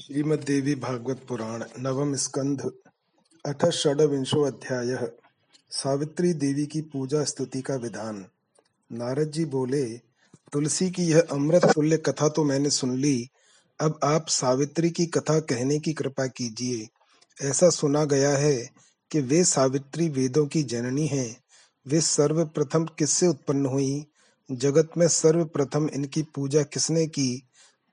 [0.00, 2.70] श्रीमद्देवी भागवत पुराण, नवम स्कंध,
[3.46, 5.12] अथ षड्विंशो अध्याय।
[5.70, 8.26] सावित्री देवी की पूजा स्तुति का विधान।
[8.92, 9.84] नारद जी बोले,
[10.52, 13.28] तुलसी की यह अमृत तुल्य कथा तो मैंने सुन ली,
[13.80, 16.88] अब आप सावित्री की कथा कहने की कृपा कीजिए।
[17.48, 18.70] ऐसा सुना गया है
[19.10, 21.36] कि वे सावित्री वेदों की जननी हैं।
[21.86, 24.06] वे सर्वप्रथम किससे उत्पन्न हुई?
[24.52, 27.46] जगत में सर्वप्रथम इनकी पूजा किसने की?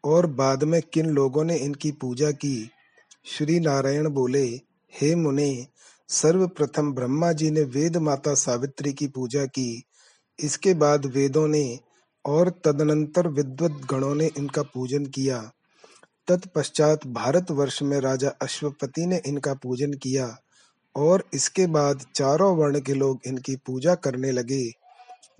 [0.04, 2.72] और बाद में किन लोगों ने इनकी पूजा की?
[3.26, 4.46] श्री नारायण बोले,
[5.02, 5.68] हे मुने,
[6.08, 9.84] सर्वप्रथम ब्रह्मा जी ने वेद माता सावित्री की पूजा की।
[10.40, 11.80] इसके बाद वेदों ने
[12.26, 15.52] और तदनंतर विद्वत गणों ने इनका पूजन किया।
[16.28, 20.38] तत्पश्चात भारतवर्ष में राजा अश्वपति ने इनका पूजन किया
[20.96, 24.72] और इसके बाद चारों वर्ण के लोग इनकी पूजा करने लगे।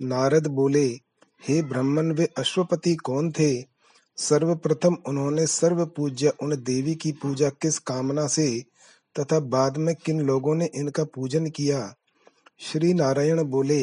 [0.02, 0.86] नारद बोले,
[1.48, 3.77] हे ब्राह्मण वे अश्वपति कौन थे?
[4.18, 8.64] सर्वप्रथम उन्होंने सर्व पूज्य उन देवी की पूजा किस कामना से
[9.18, 11.94] तथा बाद में किन लोगों ने इनका पूजन किया?
[12.58, 13.80] श्री नारायण बोले,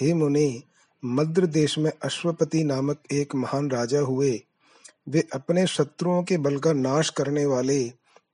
[0.00, 0.62] हे मुने,
[1.04, 4.42] मद्र देश में अश्वपति नामक एक महान राजा हुए।
[5.08, 7.84] वे अपने शत्रुओं के बल का नाश करने वाले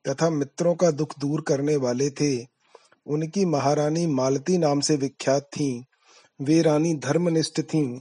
[0.09, 2.47] तथा मित्रों का दुख दूर करने वाले थे।
[3.07, 5.83] उनकी महारानी मालती नाम से विख्यात थीं।
[6.41, 8.01] वे रानी धर्मनिष्ठ थीं।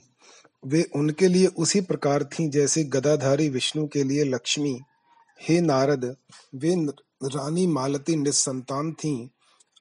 [0.65, 4.81] वे उनके लिए उसी प्रकार थीं जैसे गदाधारी विष्णु के लिए लक्ष्मी।
[5.49, 6.15] हे नारद,
[6.55, 6.85] वे
[7.23, 9.29] रानी मालती निसंतान थीं।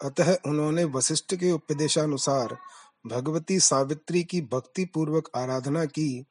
[0.05, 2.59] अतः उन्होंने वशिष्ठ के उपदेशानुसार
[3.07, 6.25] भगवती सावित्री की भक्ति पूर्वक आराधना की।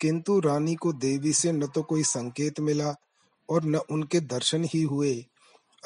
[0.00, 2.94] किंतु रानी को देवी से न तो कोई संकेत मिला
[3.50, 5.26] और न उनके दर्शन ही हुए।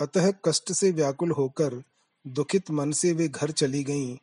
[0.00, 1.82] अतः कष्ट से व्याकुल होकर
[2.26, 4.16] दुखित मन से वे घर चली गईं।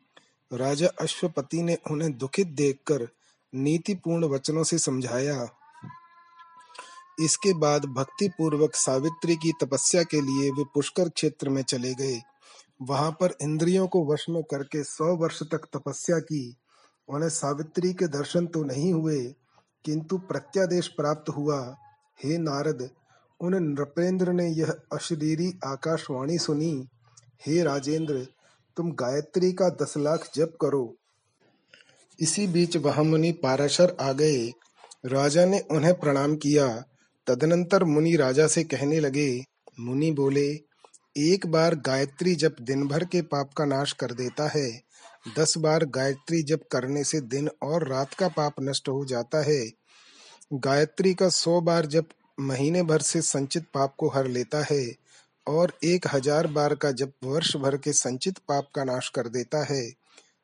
[0.58, 3.08] राजा अश्वपति ने उन्हें दुखित देखकर
[3.56, 5.48] नीतिपूर्ण वचनों से समझाया।
[7.20, 12.22] इसके बाद भक्ति पूर्वक सावित्री की तपस्या के लिए वे पुष्कर क्षेत्र में चले गए।
[12.82, 16.58] वहाँ पर इंद्रियों को वश में करके सौ वर्ष तक तपस्या की।
[17.10, 19.36] उन्हें सावित्री के दर्शन तो नहीं हुए,
[19.86, 21.78] किंतु प्रत्यादेश प्राप्त हुआ।
[22.24, 22.90] हे नारद,
[23.42, 26.88] उन नृपेंद्र ने यह अशरीरी आकाशवाणी सुनी।
[27.48, 28.28] हे राजेंद्र,
[28.78, 30.96] तुम गायत्री का दस लाख जप करो।
[32.22, 34.48] इसी बीच वह मुनि पाराशर आ गए।
[35.06, 36.68] राजा ने उन्हें प्रणाम किया।
[37.28, 39.44] तदनंतर मुनि राजा से कहने लगे,
[39.80, 40.48] मुनि बोले,
[41.20, 44.70] एक बार गायत्री जप दिन भर के पाप का नाश कर देता है,
[45.40, 49.62] दस बार गायत्री जप करने से दिन और रात का पाप नष्ट हो जाता है,
[50.54, 52.10] गायत्री का सौ बार जप
[52.40, 54.84] महीने भर से संचित पाप को हर लेता है
[55.48, 59.64] और एक हज़ार बार का जप वर्ष भर के संचित पाप का नाश कर देता
[59.66, 59.82] है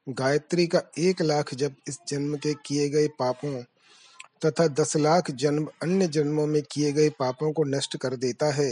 [0.08, 3.62] गायत्री का एक लाख जब इस जन्म के किए गए पापों
[4.46, 8.70] तथा दस लाख जन्म अन्य जन्मों में किए गए पापों को नष्ट कर देता है,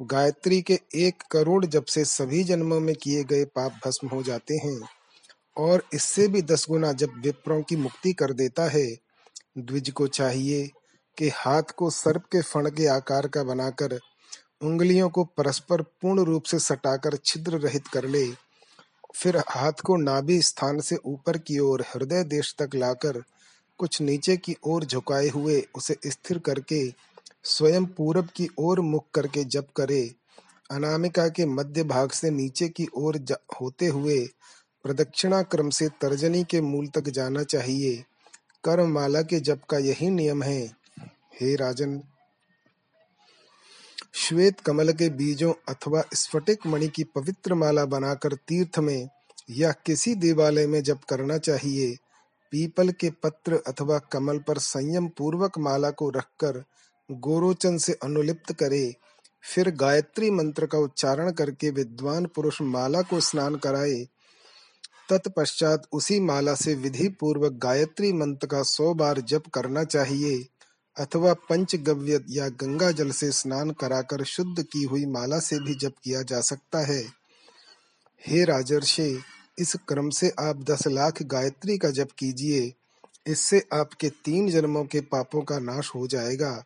[0.00, 4.54] गायत्री के एक करोड़ जब से सभी जन्मों में किए गए पाप भस्म हो जाते
[4.54, 4.80] हैं
[5.56, 8.86] और इससे भी दस गुना जब विप्रों की मुक्ति कर देता है,
[9.58, 10.70] द्विज को चाहिए
[11.18, 13.98] कि हाथ को सर्प के फण के आकार का बनाकर,
[14.62, 18.47] उंगलियों को परस्पर पूर्ण रूप से सटाकर छिद्र रहित कर ले।
[19.14, 23.22] फिर हाथ को नाभि स्थान से ऊपर की ओर हृदय देश तक लाकर
[23.78, 26.94] कुछ नीचे की ओर झुकाए हुए उसे स्थिर करके,
[27.44, 30.14] स्वयं पूरब की ओर मुख करके जप करे।
[30.70, 33.16] अनामिका के मध्य भाग से नीचे की ओर
[33.60, 34.28] होते हुए
[34.84, 38.04] प्रदक्षिणा क्रम से तर्जनी के मूल तक जाना चाहिए।
[38.64, 40.60] कर्म माला के जप का यही नियम है।
[41.40, 42.02] हे राजन
[44.14, 49.08] श्वेत कमल के बीजों अथवा स्फटिक मणि की पवित्र माला बनाकर तीर्थ में
[49.50, 51.96] या किसी देवालय में जप करना चाहिए।
[52.52, 56.64] पीपल के पत्र अथवा कमल पर संयम पूर्वक माला को रखकर
[57.10, 58.94] गोरोचन से अनुलिप्त करे।
[59.54, 64.04] फिर गायत्री मंत्र का उच्चारण करके विद्वान पुरुष माला को स्नान कराए।
[65.10, 70.46] तत्पश्चात उसी माला से विधि पूर्वक गायत्री मंत्र का सौ बार जप करना चाहिए।
[70.98, 75.94] अथवा पंचगव्य या गंगा जल से स्नान कराकर शुद्ध की हुई माला से भी जप
[76.04, 77.02] किया जा सकता है।
[78.26, 79.18] हे राजर्षे,
[79.58, 82.72] इस क्रम से आप दस लाख गायत्री का जप कीजिए।
[83.26, 86.64] इससे आपके तीन जन्मों के पापों का नाश हो जाएगा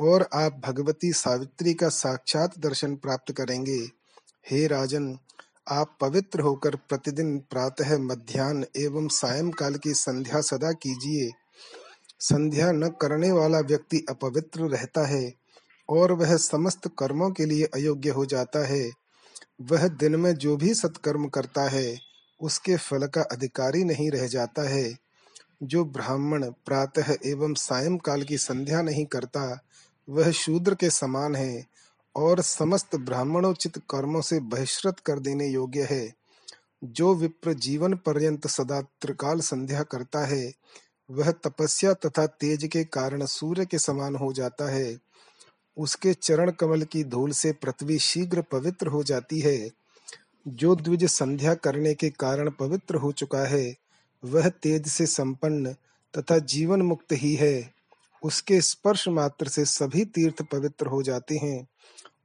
[0.00, 3.90] और आप भगवती सावित्री का साक्षात दर्शन प्राप्त करेंगे।
[4.50, 5.18] हे राजन,
[5.68, 11.30] आप पवित्र होकर प्रतिदिन प्रातः, मध्यान्ह एवं सायंकाल की संध्या सदा कीजिए।
[12.24, 15.34] संध्या न करने वाला व्यक्ति अपवित्र रहता है
[15.88, 18.90] और वह समस्त कर्मों के लिए अयोग्य हो जाता है।
[19.62, 21.98] वह दिन में जो भी सत्कर्म करता है,
[22.40, 24.98] उसके फल का अधिकारी नहीं रह जाता है।
[25.62, 29.60] जो ब्राह्मण प्रातः एवं सायं काल की संध्या नहीं करता,
[30.08, 31.66] वह शूद्र के समान है
[32.16, 36.14] और समस्त ब्राह्मणोचित कर्मों से बहिष्कृत कर देने योग्य है।
[36.84, 40.52] जो विप्र जीवन पर्यंत सदा त्रिकाल संध्या करता है
[41.12, 44.98] वह तपस्या तथा तेज के कारण सूर्य के समान हो जाता है।
[45.76, 49.70] उसके चरण कमल की धूल से पृथ्वी शीघ्र पवित्र हो जाती है।
[50.48, 53.76] जो द्विज संध्या करने के कारण पवित्र हो चुका है,
[54.24, 55.72] वह तेज से संपन्न
[56.18, 57.74] तथा जीवन मुक्त ही है।
[58.22, 61.68] उसके स्पर्श मात्र से सभी तीर्थ पवित्र हो जाते हैं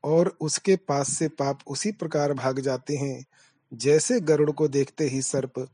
[0.04, 3.26] और उसके पास से पाप उसी प्रकार भाग जाते हैं।
[3.74, 5.68] जैसे गरुड़ को देखते ही सर्प,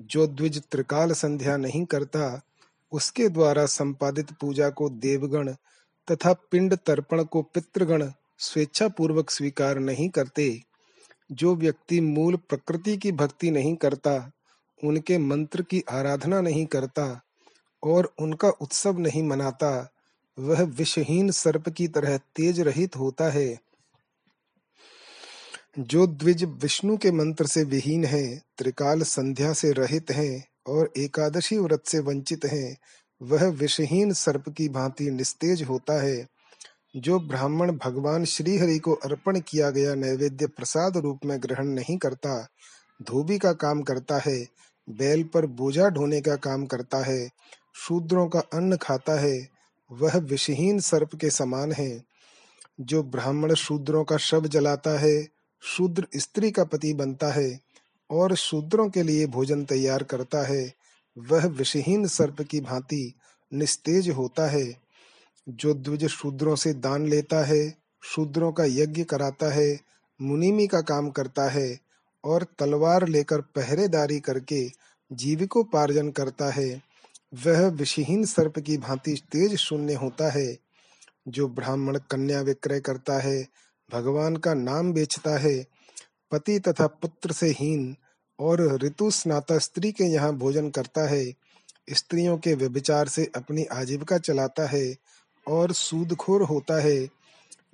[0.00, 2.42] जो द्विज त्रिकाल संध्या नहीं करता
[2.92, 5.52] उसके द्वारा संपादित पूजा को देवगण
[6.10, 10.62] तथा पिंड तर्पण को पितृगण स्वेच्छा पूर्वक स्वीकार नहीं करते।
[11.32, 14.32] जो व्यक्ति मूल प्रकृति की भक्ति नहीं करता,
[14.84, 17.20] उनके मंत्र की आराधना नहीं करता
[17.82, 19.92] और उनका उत्सव नहीं मनाता,
[20.38, 23.58] वह विषहीन सर्प की तरह तेज रहित होता है।
[25.78, 31.58] जो द्विज विष्णु के मंत्र से विहीन है, त्रिकाल संध्या से रहित हैं और एकादशी
[31.58, 32.78] व्रत से वंचित हैं,
[33.22, 36.28] वह विषहीन सर्प की भांति निस्तेज होता है।
[36.96, 41.98] जो ब्राह्मण भगवान श्री हरि को अर्पण किया गया नैवेद्य प्रसाद रूप में ग्रहण नहीं
[41.98, 42.48] करता,
[43.02, 44.46] धोबी का काम करता है,
[44.90, 47.30] बैल पर बोझा ढोने का काम करता है,
[47.74, 49.48] शूद्रों का अन्न खाता है,
[49.92, 52.04] वह विषहीन सर्प के समान है।
[52.80, 55.28] जो ब्राह्मण शूद्रों का शव जलाता है,
[55.60, 57.65] शूद्र स्त्री का पति बनता है
[58.10, 60.72] और शूद्रों के लिए भोजन तैयार करता है,
[61.18, 63.12] वह विषहीन सर्प की भांति
[63.54, 64.76] निस्तेज होता है।
[65.48, 69.80] जो द्विज शूद्रों से दान लेता है, शूद्रों का यज्ञ कराता है,
[70.22, 71.78] मुनिमी का काम करता है
[72.24, 74.70] और तलवार लेकर पहरेदारी करके
[75.12, 76.82] जीविकोपार्जन करता है,
[77.46, 80.56] वह विषहीन सर्प की भांति तेज शून्य होता है।
[81.28, 83.46] जो ब्राह्मण कन्या विक्रय करता है,
[83.92, 85.75] भगवान का नाम बेचता है
[86.30, 87.96] पति तथा पुत्र से हीन
[88.40, 91.32] और ऋतु स्नाता स्त्री के यहाँ भोजन करता है,
[91.92, 94.96] स्त्रियों के व्यभिचार से अपनी आजीविका चलाता है
[95.48, 97.08] और सूदखोर होता है।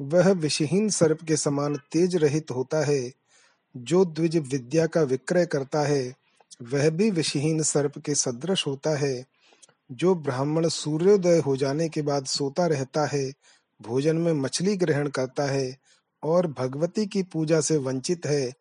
[0.00, 3.12] वह विषहीन सर्प के समान तेज रहित होता है।
[3.76, 6.14] जो द्विज विद्या का विक्रय करता है,
[6.62, 9.25] वह भी विषहीन सर्प के सदृश होता है।
[9.93, 13.32] जो ब्राह्मण सूर्योदय हो जाने के बाद सोता रहता है,
[13.82, 15.76] भोजन में मछली ग्रहण करता है
[16.25, 18.53] और भगवती की पूजा से वंचित है,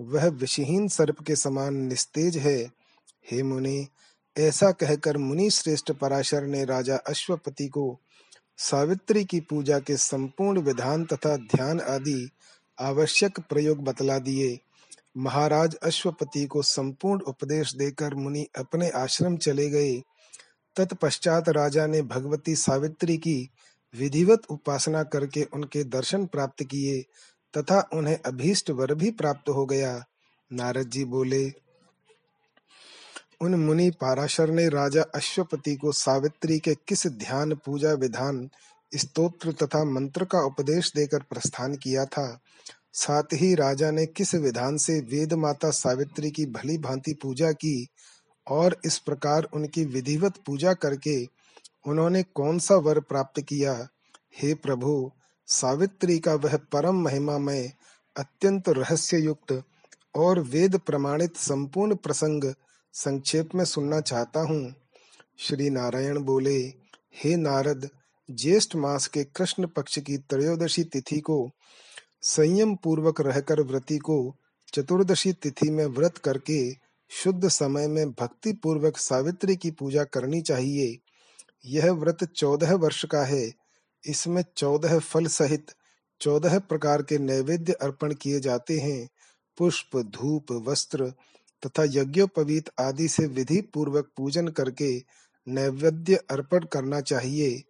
[0.00, 2.70] वह विषहीन सर्प के समान निस्तेज है।
[3.30, 3.86] हे मुनि,
[4.38, 8.00] ऐसा कहकर मुनि श्रेष्ठ पराशर ने राजा अश्वपति को
[8.58, 12.30] सावित्री की पूजा के संपूर्ण विधान तथा ध्यान आदि
[12.80, 14.58] आवश्यक प्रयोग बतला दिए।
[15.16, 20.02] महाराज अश्वपति को संपूर्ण उपदेश देकर मुनि अपने आश्रम चले गए।
[20.76, 23.50] तत्पश्चात राजा ने भगवती सावित्री की
[23.98, 27.02] विधिवत उपासना करके उनके दर्शन प्राप्त किए,
[27.54, 30.04] तथा उन्हें अभीष्ट वर भी प्राप्त हो गया।
[30.52, 31.52] नारद जी बोले,
[33.40, 38.48] उन मुनि पाराशर ने राजा अश्वपति को सावित्री के किस ध्यान, पूजा, विधान,
[38.94, 42.40] स्तोत्र तथा मंत्र का उपदेश देकर प्रस्थान किया था?
[42.92, 47.88] साथ ही राजा ने किस विधान से वेद माता सावित्री की भली भांति पूजा की,
[48.46, 51.35] और इस प्रकार उनकी विधिवत पूजा करके
[51.86, 53.88] उन्होंने कौन सा वर प्राप्त किया?
[54.38, 55.12] हे प्रभु,
[55.46, 57.72] सावित्री का वह परम महिमा में
[58.16, 59.62] अत्यंत रहस्य युक्त
[60.16, 62.54] और वेद प्रमाणित संपूर्ण प्रसंग
[62.92, 64.74] संक्षेप में सुनना चाहता हूँ।
[65.38, 66.58] श्री नारायण बोले,
[67.14, 67.90] हे नारद,
[68.30, 71.50] ज्येष्ठ मास के कृष्ण पक्ष की त्रयोदशी तिथि को,
[72.22, 74.36] संयम पूर्वक रहकर व्रती को
[74.74, 76.72] चतुर्दशी तिथि में व्रत करके
[77.10, 80.98] शुद्ध समय में भक्ति पूर्वक सावित्री की पूजा करनी चाहिए।
[81.66, 83.52] यह व्रत चौदह वर्ष का है।
[84.06, 85.66] इसमें चौदह फल सहित
[86.20, 89.08] चौदह प्रकार के नैवेद्य अर्पण किए जाते हैं।
[89.58, 91.12] पुष्प, धूप, वस्त्र
[91.66, 95.04] तथा यज्ञोपवीत आदि से विधि पूर्वक पूजन करके
[95.48, 97.62] नैवेद्य अर्पण करना चाहिए।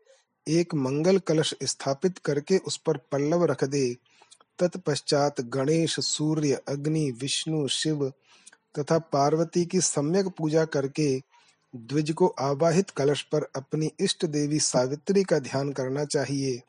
[0.48, 3.96] एक मंगल कलश स्थापित करके उस पर पल्लव रख दे।
[4.58, 8.12] तत्पश्चात गणेश, सूर्य, अग्नि, विष्णु, शिव
[8.78, 11.22] तथा पार्वती की सम्यक पूजा करके
[11.76, 16.62] द्विज को आवाहित कलश पर अपनी इष्ट देवी सावित्री का ध्यान करना चाहिए।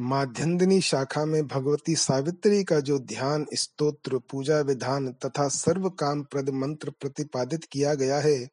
[0.00, 6.50] माध्यन्दिनी शाखा में भगवती सावित्री का जो ध्यान, स्तोत्र, पूजा विधान तथा सर्व काम प्रद
[6.50, 8.48] मंत्र प्रतिपादित किया गया है,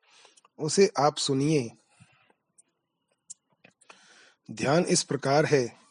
[0.60, 1.72] उसे आप सुनिए।
[4.52, 5.87] ध्यान इस प्रकार है।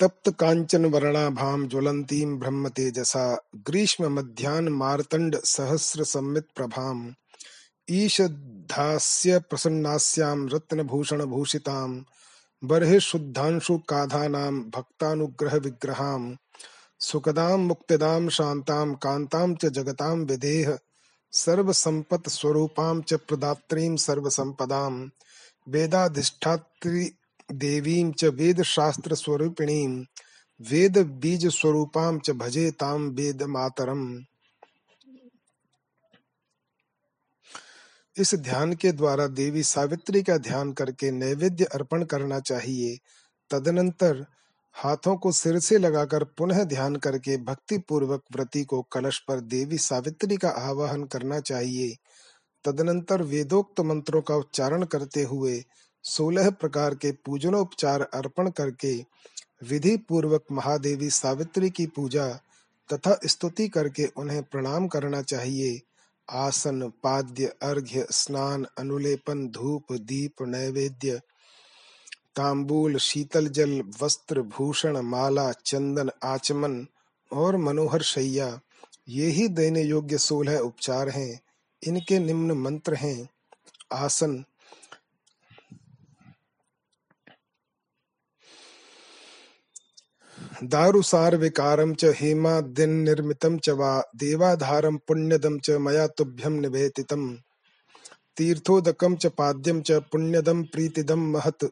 [0.00, 3.24] तप्त कांचन वर्णाभाम ज्वलंतीं ब्रह्म तेजसा
[3.68, 7.00] ग्रीष्म मध्यान मार्तंड सहस्र सम्मित प्रभाम
[8.00, 11.90] ईशधास्य प्रसन्नास्यां रत्नभूषण भूषितां
[12.62, 16.20] बर्हि शुद्धांशु काधानां भक्तानुग्रह विग्रहां
[17.08, 20.76] सुखदां मुक्तिदां शान्तां कान्तां च जगतां विदेह
[21.44, 24.92] सर्वसम्पत् स्वरूपां च प्रदात्रीं सर्वसम्पदां
[25.74, 27.08] वेदाधिष्ठात्री
[27.52, 30.04] देवीं च वेदशास्त्रस्वरूपिणीं,
[30.60, 34.18] वेदबीजस्वरूपां च भजे तां वेदमातरम्।
[38.18, 42.98] इस ध्यान के द्वारा देवी सावित्री का ध्यान करके नैवेद्य अर्पण करना चाहिए।
[43.50, 44.26] तदनंतर
[44.72, 49.78] हाथों को सिर से लगाकर पुनः ध्यान करके भक्ति पूर्वक व्रति को कलश पर देवी
[49.78, 51.96] सावित्री का आवाहन करना चाहिए।
[52.64, 55.64] तदनंतर वेदोक्त मंत्रों का उच्चारण करते हुए
[56.02, 59.04] सोलह प्रकार के पूजनोपचार अर्पण करके
[59.62, 62.28] विधि पूर्वक महादेवी सावित्री की पूजा
[62.92, 65.80] तथा स्तुति करके उन्हें प्रणाम करना चाहिए।
[66.30, 71.20] आसन, पाद्य, अर्घ्य, स्नान, अनुलेपन, धूप, दीप, नैवेद्य,
[72.36, 76.86] तांबूल, शीतल जल, वस्त्र, भूषण, माला, चंदन, आचमन
[77.32, 78.60] और मनोहर शैया।
[79.08, 81.40] ये ही देने योग्य सोलह उपचार हैं।
[81.86, 83.28] इनके निम्न मंत्र हैं।
[83.92, 84.44] आसन
[90.64, 97.36] दारुसारविकारं च हेमाद्यन्निर्मितं च वा देवाधारं पुण्यदं च मया तुभ्यं निवेदितम्।
[98.36, 101.64] तीर्थोदकं च पाद्यं च पुण्यदं प्रीतिदं महत्।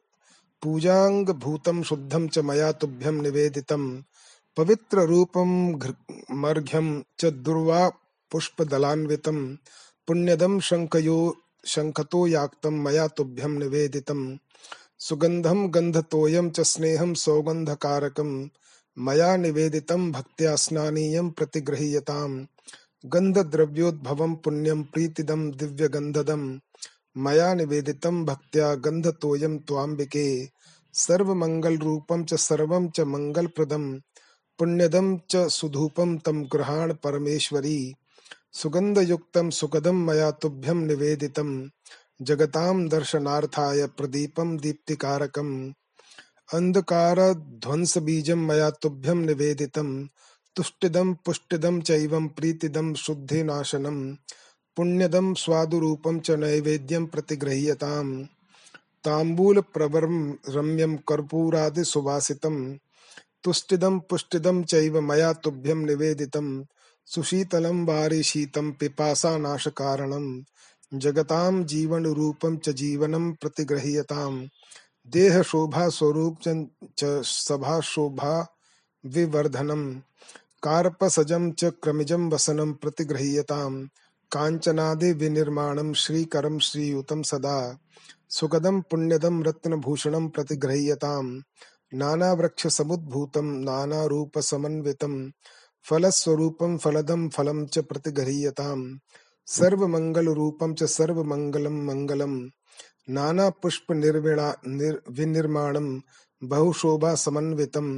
[0.63, 4.03] पूजाङ्गभूतं शुद्धं च मया तुभ्यं निवेदितम्।
[4.57, 5.81] पवित्ररूपं
[6.33, 7.89] मर्घ्यं च दुर्वा
[8.31, 9.57] पुष्पदलान्वितं
[10.07, 14.37] पुण्यदं शङ्खयो शङ्खतो याक्तं मया तुभ्यं निवेदितम्।
[14.99, 18.49] सुगन्धं गन्धतोयं च स्नेहं सौगन्धकारकम्।
[18.99, 22.45] मया निवेदितं भक्त्या स्नानीयं प्रतिगृह्यताम्।
[23.07, 26.59] गन्धद्रव्योद्भवं पुण्यं प्रीतिदं दिव्यगन्धदम्
[27.17, 30.49] मया निवेदितं भक्त्या गन्धतोयं त्वाम्बिके।
[30.93, 34.01] सर्वमङ्गलरूपं च सर्वं च मङ्गलप्रदम्
[34.59, 37.95] पुण्यदं च सुधूपं तं गृहाण परमेश्वरी।
[38.53, 41.69] सुगन्धयुक्तं सुखदं मया तुभ्यं निवेदितं।
[42.23, 45.73] जगतां दर्शनार्थाय प्रदीपं दीप्तिकारकम्।
[46.55, 50.07] अन्धकारध्वंसबीजं मया तुभ्यं निवेदितं,
[50.57, 54.15] तुष्टिदं पुष्टिदं चैवं प्रीतिदं शुद्धिनाशनं,
[54.77, 58.25] पुण्यदं स्वादुरूपं च नैवेद्यं प्रतिगृह्यताम्।
[59.05, 62.77] ताम्बूलप्रवरं रम्यं कर्पूरादिसुवासितं
[63.45, 66.65] तुष्टिदं पुष्टिदं चैव मया तुभ्यं निवेदितं,
[67.07, 70.43] सुशीतलं वारिशीतं पिपासानाशकारणं,
[70.95, 74.47] जगतां जीवनरूपं च जीवनं प्रतिगृह्यताम्।
[75.07, 76.39] देह शोभा स्वरूप
[76.99, 78.33] च सभा शोभा
[79.05, 79.83] विवर्धनम
[80.63, 83.77] कार्पसजम च क्रमिजम वसनम प्रतिगृह्यताम
[84.33, 87.59] कांचनादि विनिर्माणम श्रीकरम श्रीयुतम सदा
[88.31, 91.31] सुगदम पुण्यदम रत्नभूषणम प्रतिगृह्यताम
[91.95, 95.15] नाना वृक्ष समुद्भूतम नाना रूप समन्वितम
[95.87, 98.85] फलस्वरूपम फलदम फलम च प्रतिगृह्यताम
[99.49, 102.39] सर्वमंगल रूपम च सर्वमंगलम मंगलम
[103.09, 105.89] नाना पुष्प निर्विणा निर, विनिर्माणम
[106.43, 107.93] बहुशोभा समन्वितम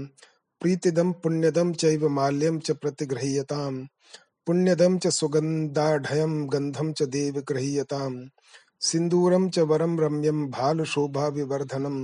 [0.60, 3.84] प्रीतिदम पुण्यदम चैव माल्यम च प्रतिगृह्यताम
[4.46, 8.20] पुण्यदम च सुगंधाढ़यम गंधम च देव गृह्यताम
[8.82, 11.98] सिंदूरम च वरम रम्यम भाल शोभा विवर्धनम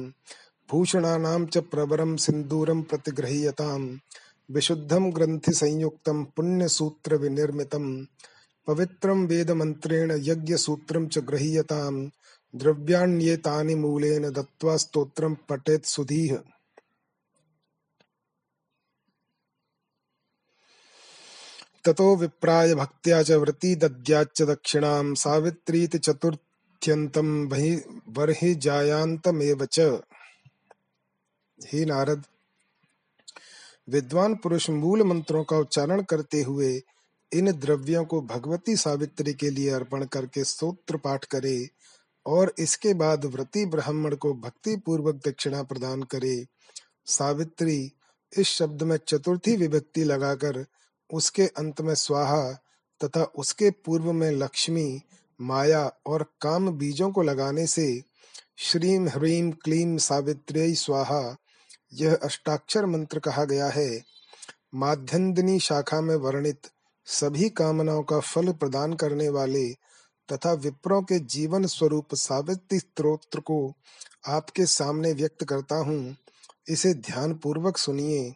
[0.68, 3.88] भूषणानाम च प्रवरम सिंदूरम प्रतिगृह्यताम
[4.48, 7.86] विशुद्धम ग्रंथि संयुक्तम पुण्य सूत्र विनिर्मितम
[8.66, 12.04] पवित्रम वेद मंत्रेण यज्ञ सूत्रम च गृह्यताम
[12.54, 16.36] द्रव्याण्येतानि मूलेन दत्त्वा स्तोत्रं पठेत् सुधीः।
[21.84, 27.48] ततो विप्राय भक्त्या च व्रती दद्याच्च दक्षिणां, सावित्रीति चतुर्थ्यन्तं
[28.08, 29.80] बर्हि जायान्तमेव च।
[31.66, 32.24] हे नारद,
[33.88, 36.82] विद्वान पुरुष मूल मंत्रों का उच्चारण करते हुए
[37.32, 41.68] इन द्रव्यों को भगवती सावित्री के लिए अर्पण करके स्तोत्र पाठ करे।
[42.26, 46.46] और इसके बाद व्रती ब्राह्मण को भक्ति पूर्वक दक्षिणा प्रदान करे।
[47.06, 47.92] सावित्री,
[48.38, 50.64] इस शब्द में चतुर्थी विभक्ति लगाकर
[51.10, 52.52] उसके अंत में स्वाहा
[53.00, 55.00] तथा उसके पूर्व में लक्ष्मी,
[55.40, 58.02] माया और काम बीजों को लगाने से
[58.58, 61.36] श्रीम ह्रीम क्लीम सावित्री स्वाहा,
[61.94, 64.02] यह अष्टाक्षर मंत्र कहा गया है।
[64.74, 66.60] माध्यन्दिनी शाखा में वर्णित
[67.06, 69.68] सभी कामनाओं का फल प्रदान करने वाले
[70.32, 73.74] तथा विप्रों के जीवन स्वरूप सावित्री स्त्रोत्र को
[74.28, 76.16] आपके सामने व्यक्त करता हूँ।
[76.68, 78.34] इसे ध्यान पूर्वक सुनिए।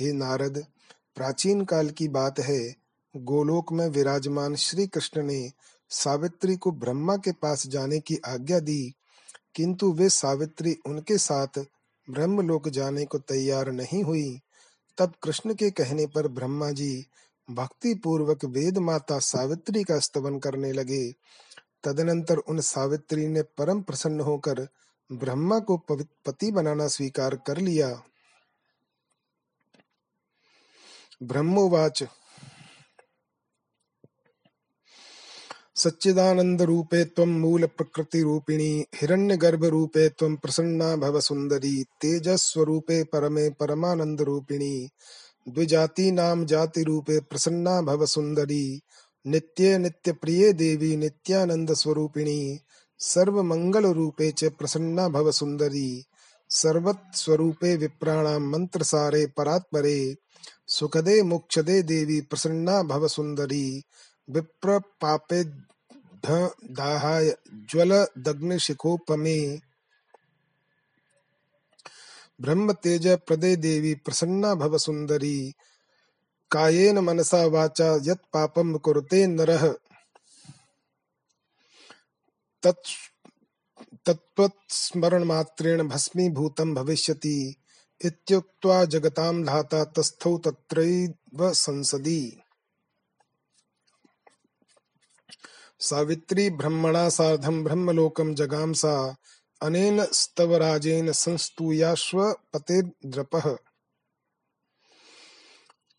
[0.00, 0.66] हे नारद,
[1.14, 2.74] प्राचीन काल की बात है।
[3.16, 5.50] गोलोक में विराजमान श्री कृष्ण ने
[5.90, 8.94] सावित्री को ब्रह्मा के पास जाने की आज्ञा दी,
[9.54, 11.58] किंतु वे सावित्री उनके साथ
[12.10, 14.40] ब्रह्मलोक जाने को तैयार नहीं हुई।
[14.98, 17.06] तब कृष्ण के कहने पर ब्रह्मा जी
[17.50, 21.12] भक्ति पूर्वक वेद माता सावित्री का स्तवन करने लगे।
[21.84, 24.68] तदनंतर उन सावित्री ने परम प्रसन्न होकर
[25.12, 25.76] ब्रह्मा को
[26.26, 28.02] पति बनाना स्वीकार कर लिया।
[31.22, 32.04] ब्रह्मोवाच।
[35.76, 43.50] सच्चिदानन्दरूपे त्वं मूलप्रकृतिरूपिणी हिरण्यगर्भरूपे त्वं प्रसन्ना भव सुंदरी तेजस्वरूपे परमे
[45.48, 48.82] परमानन्दरूपिणी द्विजातीनां जातिरूपे प्रसन्ना भव सुन्दरी।
[49.26, 52.60] नित्ये नित्यप्रिये देवी नित्यानन्दस्वरूपिणी
[52.98, 56.04] सर्वमङ्गलरूपे च प्रसन्ना भव सुन्दरी।
[56.48, 60.16] सर्वत्स्वरूपे विप्राणां मन्त्रसारे परात्परे।
[60.66, 63.82] सुखदे मोक्षदे देवी प्रसन्ना भव सुन्दरी।
[64.30, 65.44] विप्रपापे
[66.70, 69.60] दाहाय ज्वलदग्निशिखोपमे।
[72.42, 75.54] ब्रह्म तेज प्रदे देवी प्रसन्ना भव सुन्दरी।
[76.50, 79.64] कायेन मनसा वाचा, यत् पापं कुरुते नरः।
[84.06, 87.38] तत्त्वस्मरणमात्रेण भस्मीभूतं भविष्यति।
[88.04, 92.22] इत्युक्त्वा जगतां धाता तस्थौ तत्रैव संसदि।
[95.80, 99.16] सावित्री ब्रह्मणा सार्धं ब्रह्मलोकं जगाम सा
[99.62, 103.56] अनेन स्तवराजेन संस्तूयाश्व पतेर्द्रपः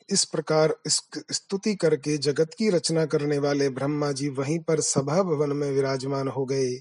[0.10, 5.50] इस प्रकार स्तुति करके जगत की रचना करने वाले ब्रह्मा जी वहीं पर सभा भवन
[5.50, 6.75] में विराजमान हो गए।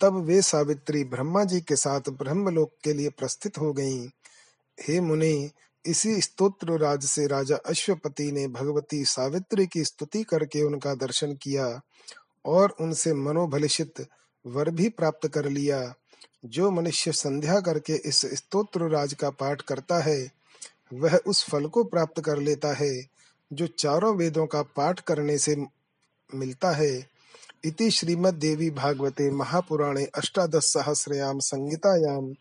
[0.00, 4.08] तब वे सावित्री ब्रह्मा जी के साथ ब्रह्मलोक के लिए प्रस्थित हो गईं।
[4.80, 5.50] हे मुनि,
[5.86, 11.80] इसी स्तोत्र राज से राजा अश्वपति ने भगवती सावित्री की स्तुति करके उनका दर्शन किया
[12.44, 14.06] और उनसे मनोभलिषित
[14.46, 15.94] वर भी प्राप्त कर लिया।
[16.44, 20.30] जो मनुष्य संध्या करके इस स्तोत्र राज का पाठ करता है,
[20.92, 23.04] वह उस फल को प्राप्त कर लेता है,
[23.52, 25.56] जो चारों वेदों का पाठ करने से
[26.34, 27.06] मिलता है।
[27.64, 32.34] इति श्रीमद देवी भागवते महापुराणे अष्टादश सहस्रयाम संहितायाम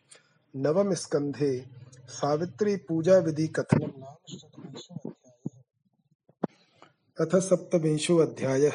[0.56, 1.66] नवम स्कंधे
[2.08, 3.92] सावित्री पूजा विधि कथन
[7.18, 8.70] अथ सप्तविंशो अध्याय।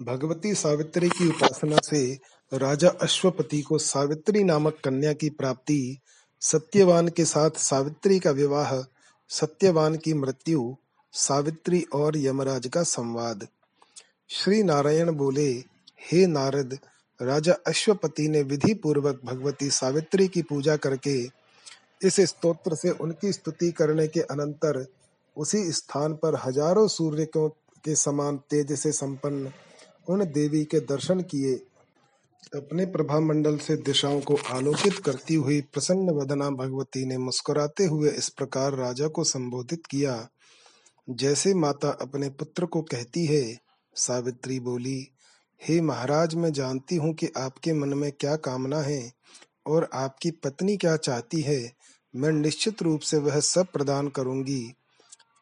[0.00, 2.00] भगवती सावित्री की उपासना से
[2.52, 5.98] राजा अश्वपति को सावित्री नामक कन्या की प्राप्ति,
[6.40, 8.72] सत्यवान के साथ सावित्री का विवाह,
[9.28, 10.76] सत्यवान की मृत्यु,
[11.12, 13.46] सावित्री और यमराज का संवाद।
[14.28, 15.50] श्री नारायण बोले,
[16.12, 16.78] हे नारद,
[17.20, 21.18] राजा अश्वपति ने विधि पूर्वक भगवती सावित्री की पूजा करके,
[22.02, 24.86] इस स्तोत्र से उनकी स्तुति करने के अनंतर
[25.36, 29.52] उसी स्थान पर हज़ारों सूर्य के समान तेज से संपन्न
[30.08, 31.60] उन देवी के दर्शन किए।
[32.54, 38.10] अपने प्रभा मंडल से दिशाओं को आलोकित करती हुई प्रसन्न वदना भगवती ने मुस्कुराते हुए
[38.10, 40.28] इस प्रकार राजा को संबोधित किया,
[41.10, 43.58] जैसे माता अपने पुत्र को कहती है,
[43.94, 45.08] सावित्री बोली,
[45.60, 49.12] हे महाराज, मैं जानती हूँ कि आपके मन में क्या कामना है
[49.66, 51.72] और आपकी पत्नी क्या चाहती है।
[52.14, 54.74] मैं निश्चित रूप से वह सब प्रदान करूँगी।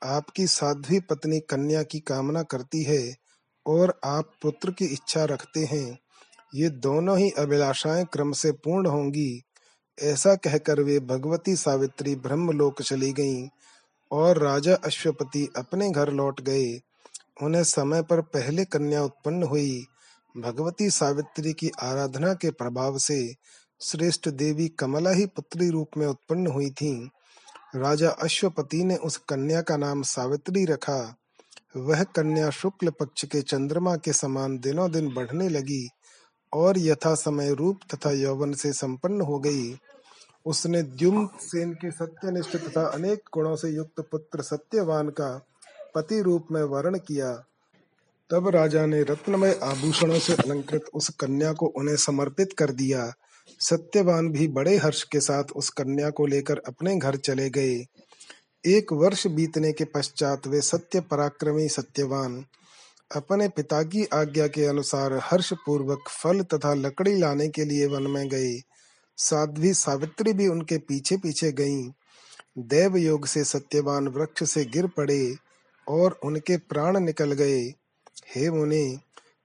[0.04, 3.16] आपकी साध्वी पत्नी कन्या की कामना करती है
[3.66, 6.03] और आप पुत्र की इच्छा रखते हैं।
[6.54, 9.42] ये दोनों ही अभिलाषाएँ क्रम से पूर्ण होंगी।
[10.02, 13.48] ऐसा कहकर वे भगवती सावित्री ब्रह्मलोक चली गईं
[14.12, 16.80] और राजा अश्वपति अपने घर लौट गए।
[17.42, 19.86] उन्हें समय पर पहले कन्या उत्पन्न हुई।
[20.36, 23.34] भगवती सावित्री की आराधना के प्रभाव से
[23.80, 27.08] श्रेष्ठ देवी कमला ही पुत्री रूप में उत्पन्न हुई थीं।
[27.76, 31.16] राजा अश्वपति ने उस कन्या का नाम सावित्री रखा।
[31.76, 35.88] वह कन्या शुक्ल पक्ष के चंद्रमा के समान दिनों दिन बढ़ने लगी।
[36.54, 39.78] और यथा समय रूप तथा यौवन से संपन्न हो गई।
[40.46, 45.46] उसने द्युम सेन के सत्यनिष्ठ तथा अनेक गुणों से युक्त पुत्र सत्यवान का
[45.94, 47.32] पति रूप में वर्ण किया।
[48.30, 53.12] तब राजा ने रत्नमय आभूषणों से अलंकृत उस कन्या को उन्हें समर्पित कर दिया।
[53.60, 57.84] सत्यवान भी बड़े हर्ष के साथ उस कन्या को लेकर अपने घर चले गए।
[58.66, 62.44] एक वर्ष बीतने के पश्चात वे सत्य पराक्रमी सत्यवान
[63.10, 68.02] अपने पिता की आज्ञा के अनुसार हर्ष पूर्वक फल तथा लकड़ी लाने के लिए वन
[68.02, 68.60] में गए
[69.16, 71.90] साध्वी सावित्री भी उनके पीछे पीछे गईं।
[72.58, 75.36] देव योग से सत्यवान वृक्ष से गिर पड़े
[75.88, 77.60] और उनके प्राण निकल गए।
[78.36, 78.98] हे मुनि,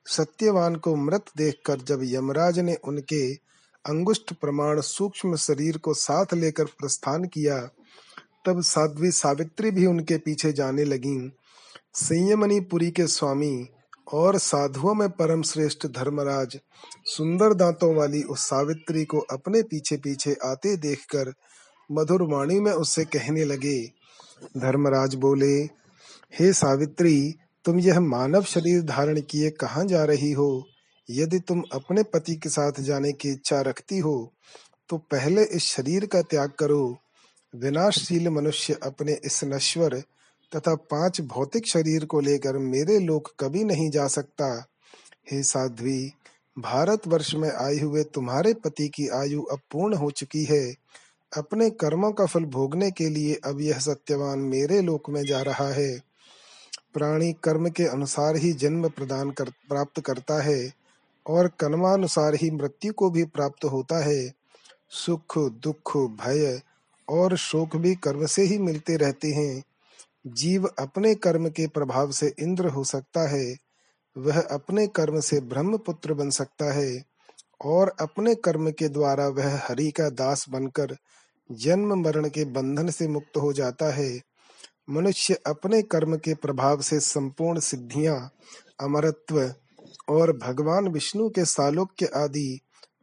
[0.05, 3.33] सत्यवान को मृत देखकर जब यमराज ने उनके
[3.85, 7.59] अंगुष्ठ प्रमाण सूक्ष्म शरीर को साथ लेकर प्रस्थान किया,
[8.45, 11.31] तब साध्वी सावित्री भी उनके पीछे जाने लगी।
[11.93, 13.67] संयमनीपुरी के स्वामी
[14.13, 16.59] और साधुओं में परम श्रेष्ठ धर्मराज
[17.05, 21.33] सुंदर दांतों वाली उस सावित्री को अपने पीछे पीछे आते देखकर
[21.89, 23.79] मधुर वाणी में उससे कहने लगे,
[24.57, 25.55] धर्मराज बोले,
[26.33, 30.65] हे सावित्री, तुम यह मानव शरीर धारण किए कहाँ जा रही हो?
[31.09, 34.33] यदि तुम अपने पति के साथ जाने की इच्छा रखती हो
[34.89, 36.97] तो पहले इस शरीर का त्याग करो।
[37.53, 40.01] विनाशशील मनुष्य अपने इस नश्वर
[40.55, 44.65] तथा पाँच भौतिक शरीर को लेकर मेरे लोक कभी नहीं जा सकता।
[45.31, 46.13] हे साध्वी
[46.59, 50.75] भारत वर्ष में आए हुए तुम्हारे पति की आयु अब पूर्ण हो चुकी है।
[51.37, 55.73] अपने कर्मों का फल भोगने के लिए अब यह सत्यवान मेरे लोक में जा रहा
[55.73, 55.99] है।
[56.93, 60.73] प्राणी कर्म के अनुसार ही जन्म प्रदान कर, प्राप्त करता है
[61.27, 64.33] और कर्मानुसार ही मृत्यु को भी प्राप्त होता है।
[64.89, 66.61] सुख, दुख, भय
[67.09, 69.63] और शोक भी कर्म से ही मिलते रहते हैं।
[70.27, 73.55] जीव अपने कर्म के प्रभाव से इंद्र हो सकता है,
[74.17, 77.03] वह अपने कर्म से ब्रह्म पुत्र बन सकता है
[77.65, 80.95] और अपने कर्म के द्वारा वह हरि का दास बनकर
[81.51, 84.21] जन्म मरण के बंधन से मुक्त हो जाता है।
[84.89, 88.31] मनुष्य अपने कर्म के प्रभाव से संपूर्ण सिद्धियाँ,
[88.81, 89.53] अमरत्व
[90.09, 92.59] और भगवान विष्णु के सालोक्य आदि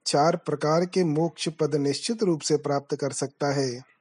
[0.06, 3.95] चार प्रकार के मोक्ष पद निश्चित रूप से प्राप्त कर सकता है।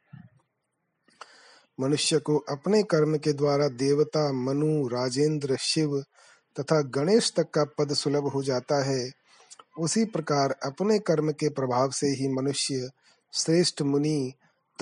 [1.79, 6.03] मनुष्य को अपने कर्म के द्वारा देवता, मनु, राजेंद्र, शिव
[6.59, 9.11] तथा गणेश तक का पद सुलभ हो जाता है।
[9.79, 12.89] उसी प्रकार अपने कर्म के प्रभाव से ही मनुष्य,
[13.33, 14.33] श्रेष्ठ मुनि,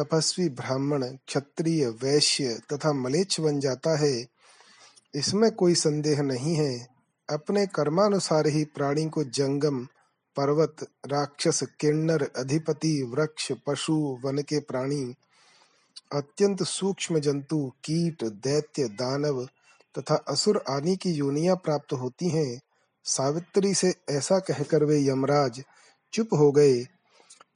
[0.02, 4.26] तपस्वी ब्राह्मण, क्षत्रिय, वैश्य तथा मलेच्छ बन जाता है।
[5.16, 6.88] इसमें कोई संदेह नहीं है।
[7.30, 9.86] अपने कर्मानुसार ही प्राणी को जंगम,
[10.36, 10.76] पर्वत,
[11.06, 15.16] राक्षस, किन्नर, अधिपति, वृक्ष, पशु, वन के प्राणी
[16.14, 19.46] अत्यंत सूक्ष्म जंतु, कीट, दैत्य, दानव
[20.00, 22.62] तथा असुर आदि की योनियाँ प्राप्त होती हैं।
[23.04, 25.64] सावित्री से ऐसा कहकर वे यमराज
[26.14, 26.86] चुप हो गए।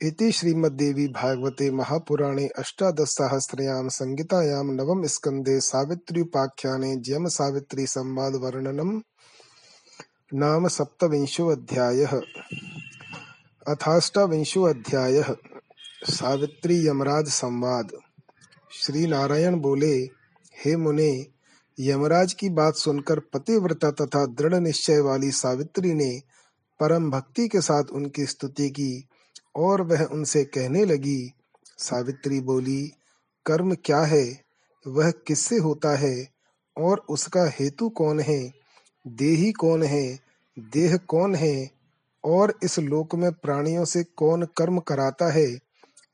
[0.01, 9.01] इति श्रीमद्देवी भागवते महापुराणे अष्टादशसहस्रयां संहितायां नवम स्कंदे सावित्री सावित्र्युपाख्याने जम सावित्री संवाद वर्णनम
[10.33, 12.21] नाम सप्तविंशो अध्यायः
[13.67, 15.35] अथाष्टाविंशो अध्यायः
[16.03, 17.91] सावित्री यमराज संवाद।
[18.87, 19.95] श्री नारायण बोले,
[20.65, 21.27] हे मुने,
[21.79, 26.21] यमराज की बात सुनकर पतिव्रता तथा दृढ़ निश्चय वाली सावित्री ने
[26.79, 29.07] परम भक्ति के साथ उनकी स्तुति की
[29.55, 31.33] और वह उनसे कहने लगी।
[31.77, 32.91] सावित्री बोली,
[33.45, 34.41] कर्म क्या है?
[34.87, 36.29] वह किससे होता है?
[36.77, 38.53] और उसका हेतु कौन है?
[39.07, 40.19] देही कौन है?
[40.59, 41.71] देह कौन है?
[42.25, 45.59] और इस लोक में प्राणियों से कौन कर्म कराता है?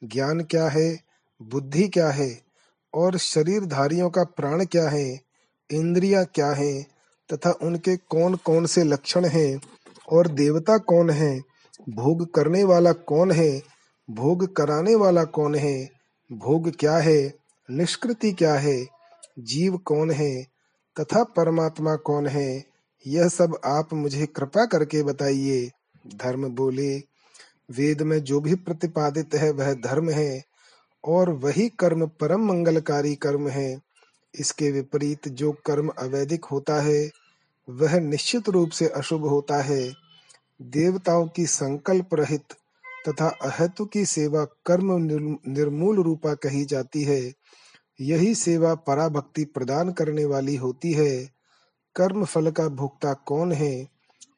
[0.04, 1.00] ज्ञान क्या है?
[1.42, 2.53] बुद्धि क्या है?
[2.96, 5.20] और शरीरधारियों का प्राण क्या है?
[5.72, 6.86] इंद्रियाँ क्या हैं?
[7.34, 9.62] तथा उनके कौन कौन से लक्षण हैं?
[10.12, 11.40] और देवता कौन है?
[11.90, 13.62] भोग करने वाला कौन है?
[14.12, 15.90] भोग कराने वाला कौन है?
[16.32, 17.34] भोग क्या है?
[17.72, 18.88] निष्कृति क्या है?
[19.40, 20.48] जीव कौन है?
[21.00, 22.66] तथा परमात्मा कौन है?
[23.08, 25.72] यह सब आप मुझे कृपा करके बताइए।
[26.16, 26.98] धर्म बोले,
[27.72, 30.44] वेद में जो भी प्रतिपादित है वह धर्म है।
[31.04, 33.82] और वही कर्म परम मंगलकारी कर्म है।
[34.34, 37.10] इसके विपरीत जो कर्म अवैधिक होता है,
[37.70, 39.92] वह निश्चित रूप से अशुभ होता है।
[40.62, 42.54] देवताओं की संकल्प रहित
[43.10, 44.92] तथा अहेतु की सेवा कर्म
[45.48, 47.34] निर्मूल रूपा कही जाती है।
[48.02, 51.30] यही सेवा पराभक्ति प्रदान करने वाली होती है।
[51.96, 53.88] कर्म फल का भुगता कौन है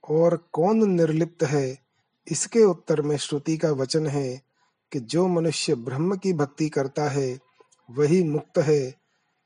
[0.09, 1.77] और कौन निर्लिप्त है,
[2.27, 4.44] इसके उत्तर में श्रुति का वचन है।
[4.95, 7.39] कि जो मनुष्य ब्रह्म की भक्ति करता है,
[7.91, 8.95] वही मुक्त है,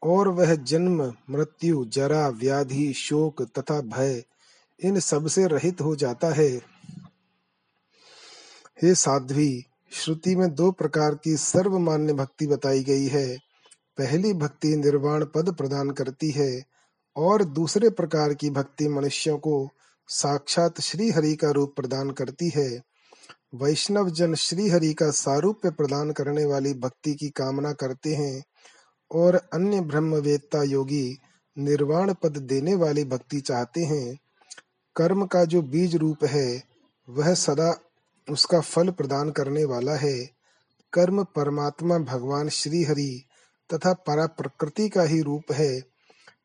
[0.03, 4.23] और वह जन्म, मृत्यु, जरा, व्याधि, शोक तथा भय,
[4.83, 6.49] इन सबसे रहित हो जाता है।
[8.81, 13.38] हे साध्वी, श्रुति में दो प्रकार की सर्वमान्य भक्ति बताई गई है।
[13.97, 16.63] पहली भक्ति निर्वाण पद प्रदान करती है,
[17.15, 19.69] और दूसरे प्रकार की भक्ति मनुष्यों को
[20.07, 22.88] साक्षात श्री हरि का रूप प्रदान करती है।
[23.53, 28.43] वैष्णव जन श्री हरि का सारूप्य प्रदान करने वाली भक्ति की कामना करते हैं
[29.12, 31.17] और अन्य ब्रह्मवेत्ता योगी
[31.57, 34.19] निर्वाण पद देने वाली भक्ति चाहते हैं।
[34.95, 36.63] कर्म का जो बीज रूप है,
[37.09, 37.79] वह सदा
[38.31, 40.29] उसका फल प्रदान करने वाला है।
[40.93, 43.23] कर्म परमात्मा भगवान श्री हरि
[43.73, 45.83] तथा परा प्रकृति का ही रूप है।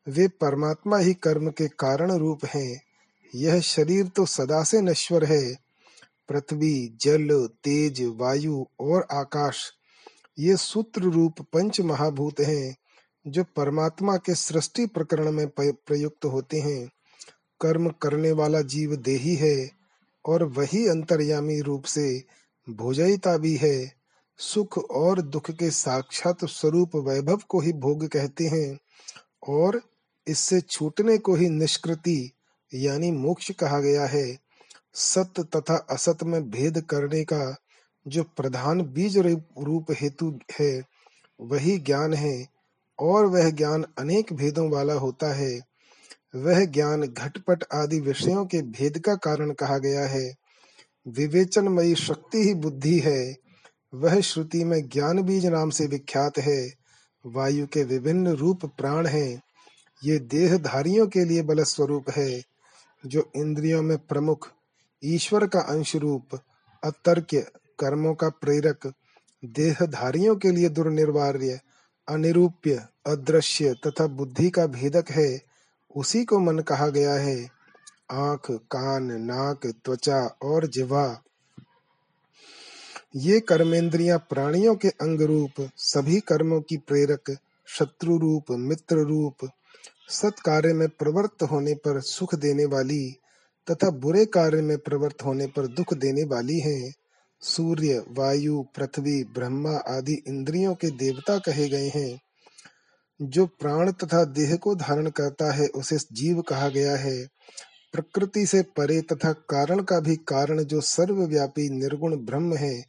[0.07, 2.81] वे परमात्मा ही कर्म के कारण रूप हैं।
[3.35, 5.64] यह शरीर तो सदा से नश्वर है।
[6.29, 9.71] पृथ्वी, जल, तेज, वायु और आकाश,
[10.39, 12.75] ये सूत्र रूप पंच महाभूत हैं,
[13.27, 16.89] जो परमात्मा के सृष्टि प्रकरण में प्रयुक्त होते हैं।
[17.61, 19.71] कर्म करने वाला जीव देही है
[20.25, 22.23] और वही अंतर्यामी रूप से
[22.69, 23.93] भोजयिता भी है।
[24.37, 28.77] सुख और दुख के साक्षात स्वरूप वैभव को ही भोग कहते हैं
[29.47, 29.81] और
[30.27, 32.31] इससे छूटने को ही निष्कृति,
[32.73, 34.44] यानी मोक्ष कहा गया है।
[34.95, 37.55] सत्य तथा असत में भेद करने का
[38.07, 39.17] जो प्रधान बीज
[39.59, 40.83] रूप हेतु है,
[41.41, 42.47] वही ज्ञान है
[42.99, 45.59] और वह ज्ञान अनेक भेदों वाला होता है।
[46.35, 50.33] वह ज्ञान घटपट आदि विषयों के भेद का कारण कहा गया है।
[51.07, 53.35] विवेचनमयी शक्ति ही बुद्धि है।
[53.93, 56.73] वह श्रुति में ज्ञान बीज नाम से विख्यात है।
[57.25, 59.41] वायु के विभिन्न रूप प्राण हैं।
[60.03, 62.41] ये देहधारियों के लिए बल स्वरूप है,
[63.05, 64.51] जो इंद्रियों में प्रमुख
[65.05, 66.39] ईश्वर का अंश रूप
[66.83, 67.41] अतर्क्य,
[67.79, 68.93] कर्मों का प्रेरक,
[69.45, 71.59] देहधारियों के लिए दुर्निर्वार्य,
[72.09, 75.41] अनिरूप्य, अदृश्य तथा बुद्धि का भेदक है,
[75.95, 77.49] उसी को मन कहा गया है।
[78.11, 81.21] आँख, कान, नाक, त्वचा और जिवा
[83.15, 87.37] ये कर्मेंद्रियाँ प्राणियों के अंग रूप सभी कर्मों की प्रेरक
[87.67, 89.49] शत्रु रूप मित्र रूप
[90.09, 93.17] सत्कार्य में प्रवृत्त होने पर सुख देने वाली
[93.71, 96.93] तथा बुरे कार्य में प्रवृत्त होने पर दुख देने वाली हैं।
[97.41, 102.21] सूर्य, वायु, पृथ्वी, ब्रह्मा आदि इंद्रियों के देवता कहे गए हैं।
[103.21, 107.27] जो प्राण तथा देह को धारण करता है, उसे जीव कहा गया है।
[107.93, 112.83] प्रकृति से परे तथा कारण का भी कारण जो सर्वव्यापी निर्गुण ब्रह्म है,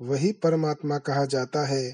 [0.00, 1.90] वही परमात्मा कहा जाता है।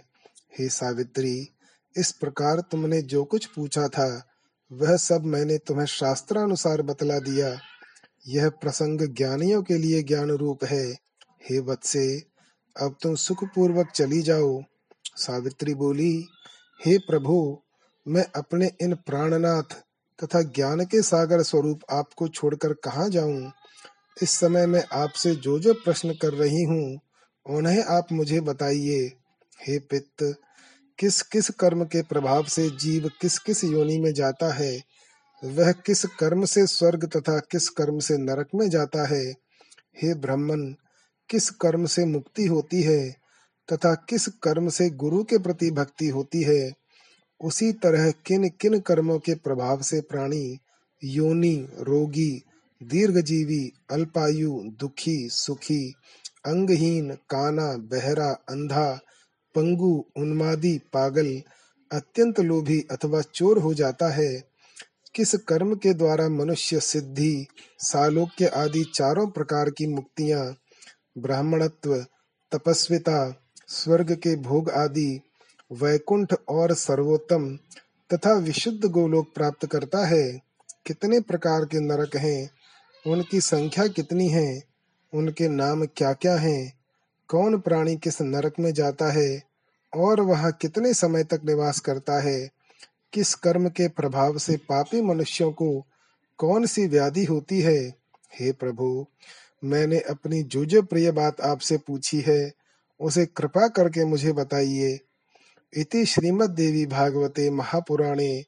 [0.59, 1.49] हे सावित्री,
[1.97, 4.27] इस प्रकार तुमने जो कुछ पूछा था,
[4.73, 7.61] वह सब मैंने तुम्हें शास्त्रानुसार बतला दिया।
[8.29, 10.93] यह प्रसंग ज्ञानियों के लिए ज्ञान रूप है।
[11.51, 12.23] हे वत्से
[12.81, 14.63] अब तुम सुख पूर्वक चली जाओ।
[15.17, 16.29] सावित्री बोली,
[16.87, 17.63] हे प्रभु,
[18.09, 19.63] मैं अपने इन प्राणनाथ
[20.25, 23.53] तथा ज्ञान के सागर स्वरूप आपको छोड़कर कहाँ जाऊँ?
[24.23, 27.01] इस समय मैं आपसे जो जो प्रश्न कर रही हूँ,
[27.47, 29.13] उन्हें आप मुझे बताइए।
[29.69, 30.35] हे पित्त
[30.99, 34.83] किस किस कर्म के प्रभाव से जीव किस किस योनि में जाता है?
[35.45, 39.35] वह किस कर्म से स्वर्ग तथा किस कर्म से नरक में जाता है?
[40.03, 40.75] हे ब्राह्मण,
[41.29, 43.17] किस कर्म से मुक्ति होती है
[43.73, 46.73] तथा किस कर्म से गुरु के प्रति भक्ति होती है?
[47.41, 50.59] उसी तरह किन किन कर्मों के प्रभाव से प्राणी,
[51.05, 52.43] योनि, रोगी,
[52.83, 55.95] दीर्घजीवी, अल्पायु, दुखी, सुखी,
[56.47, 59.01] अंगहीन, काना, बहरा, अंधा,
[59.55, 61.43] पंगु, उन्मादी, पागल,
[61.93, 64.48] अत्यंत लोभी अथवा चोर हो जाता है
[65.15, 67.47] किस कर्म के द्वारा मनुष्य सिद्धि,
[67.79, 70.57] सालोक्य आदि चारों प्रकार की मुक्तियाँ,
[71.19, 72.07] ब्राह्मणत्व,
[72.53, 75.21] तपस्विता, स्वर्ग के भोग आदि
[75.73, 77.59] वैकुंठ और सर्वोत्तम
[78.15, 80.41] तथा विशुद्ध गोलोक प्राप्त करता है,
[80.87, 82.51] कितने प्रकार के नरक हैं,
[83.07, 84.63] उनकी संख्या कितनी है,
[85.15, 86.73] उनके नाम क्या क्या हैं,
[87.29, 89.43] कौन प्राणी किस नरक में जाता है,
[89.97, 92.58] और वह कितने समय तक निवास करता है
[93.13, 95.87] किस कर्म के प्रभाव से पापी मनुष्यों को
[96.39, 97.89] कौन सी व्याधि होती है?
[98.41, 99.07] हे प्रभु,
[99.65, 102.53] मैंने अपनी जो जो प्रिय बात आपसे पूछी है,
[103.01, 105.01] उसे कृपा करके मुझे बताइए।
[105.77, 108.45] इति श्रीमद देवी भागवते महापुराणे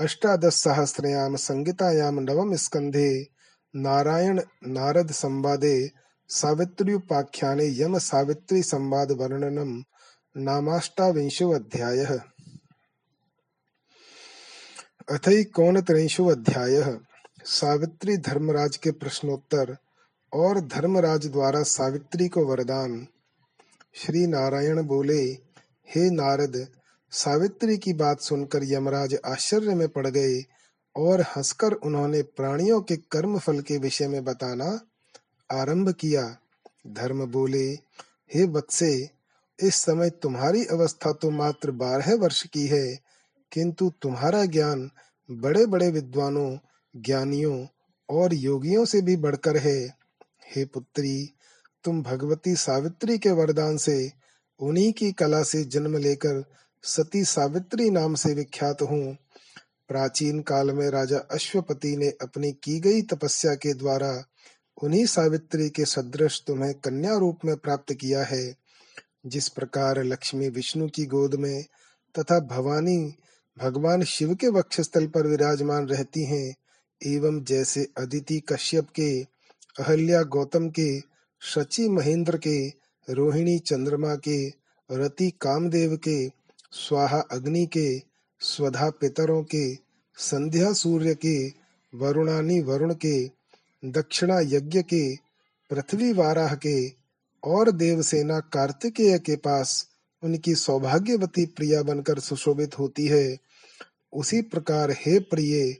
[0.00, 3.26] अष्टादश सहस्रयाम संगीतायाम नवम स्कंधे
[3.76, 5.90] नारायण नारद संवादे
[6.28, 9.84] सावित्री सावित्र्युपाख्याने यम सावित्री संवाद वर्णनम
[10.36, 12.20] नामाष्टाविंशो अध्यायः।
[15.10, 16.98] अथैकोनत्रिंशो अध्यायः।
[17.44, 19.76] सावित्री धर्मराज के प्रश्नोत्तर
[20.32, 23.06] और धर्मराज द्वारा सावित्री को वरदान।
[23.94, 25.22] श्री नारायण बोले,
[25.94, 26.66] हे नारद,
[27.10, 30.44] सावित्री की बात सुनकर यमराज आश्चर्य में पड़ गए
[30.96, 34.80] और हंसकर उन्होंने प्राणियों के कर्म फल के विषय में बताना
[35.52, 36.36] आरंभ किया।
[36.86, 37.68] धर्म बोले,
[38.34, 39.10] हे बत्से,
[39.62, 43.11] इस समय तुम्हारी अवस्था तो मात्र बारह वर्ष की है
[43.52, 44.90] किंतु तुम्हारा ज्ञान
[45.30, 46.58] बड़े बड़े विद्वानों,
[46.96, 47.66] ज्ञानियों
[48.10, 49.88] और योगियों से भी बढ़कर है।
[50.56, 51.32] हे पुत्री,
[51.84, 54.12] तुम भगवती सावित्री के वरदान से
[54.60, 56.44] उन्हीं की कला से जन्म लेकर
[56.82, 59.16] सती सावित्री नाम से विख्यात हूँ।
[59.88, 64.24] प्राचीन काल में राजा अश्वपति ने अपनी की गई तपस्या के द्वारा
[64.82, 68.54] उन्हीं सावित्री के सदृश तुम्हें कन्या रूप में प्राप्त किया है।
[69.26, 71.64] जिस प्रकार लक्ष्मी विष्णु की गोद में
[72.18, 73.14] तथा भवानी
[73.58, 76.54] भगवान शिव के वक्षस्थल पर विराजमान रहती हैं,
[77.06, 79.22] एवं जैसे अदिति कश्यप के,
[79.80, 81.00] अहल्या गौतम के,
[81.40, 82.68] शची महेंद्र के,
[83.10, 84.48] रोहिणी चंद्रमा के,
[84.90, 86.28] रति कामदेव के,
[86.70, 88.02] स्वाहा अग्नि के,
[88.40, 89.74] स्वधा पितरों के,
[90.16, 91.48] संध्या सूर्य के,
[91.94, 93.30] वरुणानी वरुण के,
[93.84, 95.16] दक्षिणा यज्ञ के,
[95.70, 96.88] पृथ्वी वाराह के,
[97.44, 99.88] और देवसेना कार्तिकेय के पास
[100.24, 103.38] उनकी सौभाग्यवती प्रिया बनकर सुशोभित होती है।
[104.12, 105.76] उसी प्रकार, हे प्रिय,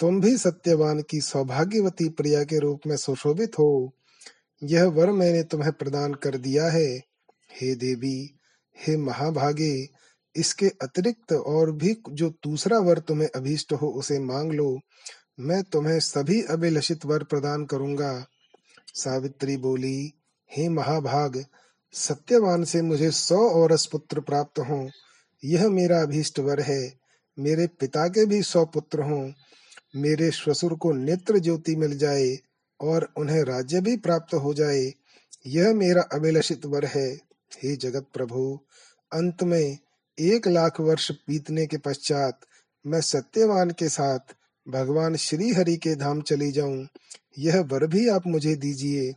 [0.00, 3.94] तुम भी सत्यवान की सौभाग्यवती प्रिया के रूप में सुशोभित हो।
[4.62, 6.98] यह वर मैंने तुम्हें प्रदान कर दिया है।
[7.52, 8.34] हे देवी,
[8.86, 9.88] हे महाभागे,
[10.36, 14.80] इसके अतिरिक्त और भी जो दूसरा वर तुम्हें अभीष्ट हो, उसे मांग लो।
[15.40, 18.26] मैं तुम्हें सभी अभिलषित वर प्रदान करूँगा।
[18.94, 20.12] सावित्री बोली,
[20.52, 21.44] हे महाभाग
[21.92, 24.90] सत्यवान से मुझे सौ और पुत्र प्राप्त हों।
[25.44, 26.98] यह मेरा अभीष्ट वर है।
[27.38, 29.32] मेरे पिता के भी सौ पुत्र हों।
[29.96, 32.38] मेरे श्वसुर को नेत्र ज्योति मिल जाए
[32.80, 34.92] और उन्हें राज्य भी प्राप्त हो जाए।
[35.46, 37.14] यह मेरा अभिलषित वर है।
[37.62, 38.60] हे जगत प्रभु,
[39.12, 39.78] अंत में
[40.18, 42.40] एक लाख वर्ष बीतने के पश्चात
[42.86, 44.18] मैं सत्यवान के साथ
[44.68, 46.88] भगवान श्री हरि के धाम चली जाऊँ।
[47.38, 49.14] यह वर भी आप मुझे दीजिए।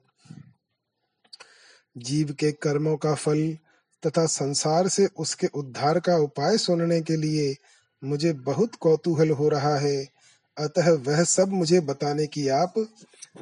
[1.98, 3.58] जीव के कर्मों का फल
[4.06, 7.56] तथा संसार से उसके उद्धार का उपाय सुनने के लिए
[8.04, 10.10] मुझे बहुत कौतूहल हो रहा है।
[10.58, 12.74] अतः वह सब मुझे बताने की आप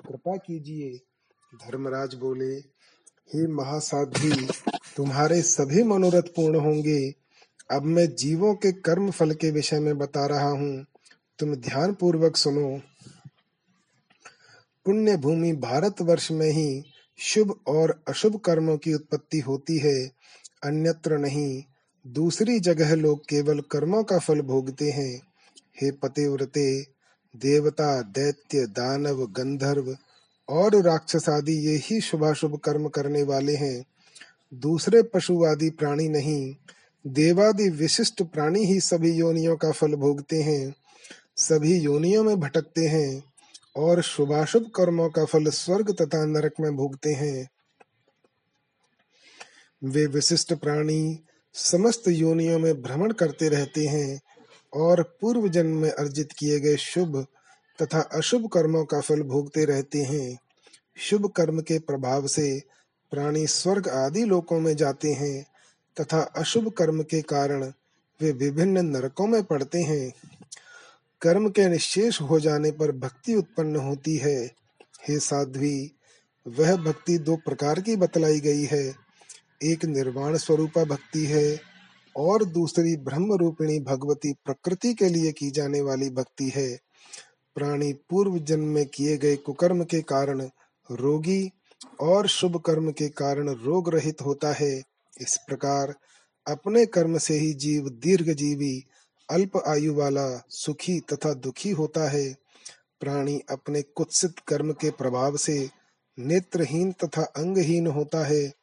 [0.07, 0.99] कृपा कीजिए।
[1.55, 2.55] धर्मराज बोले,
[3.33, 4.47] हे महासाध्वी,
[4.95, 7.13] तुम्हारे सभी मनोरथ पूर्ण होंगे।
[7.71, 10.85] अब मैं जीवों के कर्म फल के विषय में बता रहा हूँ।
[11.39, 12.81] तुम ध्यान पूर्वक सुनो।
[14.85, 16.90] पुण्य भूमि भारत वर्ष में ही
[17.23, 20.11] शुभ और अशुभ कर्मों की उत्पत्ति होती है,
[20.63, 21.63] अन्यत्र नहीं।
[22.07, 25.21] दूसरी जगह लोग केवल कर्मों का फल भोगते हैं।
[25.81, 26.81] हे पतिव्रते,
[27.35, 29.97] देवता, दैत्य, दानव, गंधर्व
[30.49, 33.85] और राक्षस आदि ये ही शुभाशुभ कर्म करने वाले हैं।
[34.53, 36.55] दूसरे पशु आदि प्राणी नहीं,
[37.07, 40.75] देवादि विशिष्ट प्राणी ही सभी योनियों का फल भोगते हैं।
[41.37, 43.30] सभी योनियों में भटकते हैं।
[43.75, 47.49] और शुभाशुभ कर्मों का फल स्वर्ग तथा नरक में भोगते हैं।
[49.83, 51.19] वे विशिष्ट प्राणी
[51.53, 54.21] समस्त योनियों में भ्रमण करते रहते हैं
[54.73, 57.27] और पूर्व जन्म में अर्जित किए गए शुभ
[57.81, 60.37] तथा अशुभ कर्मों का फल भोगते रहते हैं।
[60.97, 62.63] शुभ कर्म के प्रभाव से
[63.11, 65.45] प्राणी स्वर्ग आदि लोकों में जाते हैं
[66.01, 67.63] तथा अशुभ कर्म के कारण
[68.21, 70.13] वे विभिन्न नरकों में पड़ते हैं।
[71.21, 74.51] कर्म के निशेष हो जाने पर भक्ति उत्पन्न होती है।
[75.07, 75.91] हे साध्वी,
[76.47, 78.95] वह भक्ति दो प्रकार की बतलाई गई है।
[79.63, 81.59] एक निर्वाण स्वरूपा भक्ति है
[82.17, 86.79] और दूसरी ब्रह्म रूपिणी भगवती प्रकृति के लिए की जाने वाली भक्ति है।
[87.55, 90.41] प्राणी पूर्व जन्म में किए गए कुकर्म के कारण
[90.91, 91.51] रोगी
[91.99, 94.83] और शुभ कर्म के कारण रोग रहित होता है।
[95.21, 95.95] इस प्रकार
[96.47, 98.83] अपने कर्म से ही जीव दीर्घ जीवी
[99.31, 102.33] अल्प आयु वाला सुखी तथा दुखी होता है।
[102.99, 105.69] प्राणी अपने कुत्सित कर्म के प्रभाव से
[106.19, 108.53] नेत्रहीन तथा अंगहीन होता है।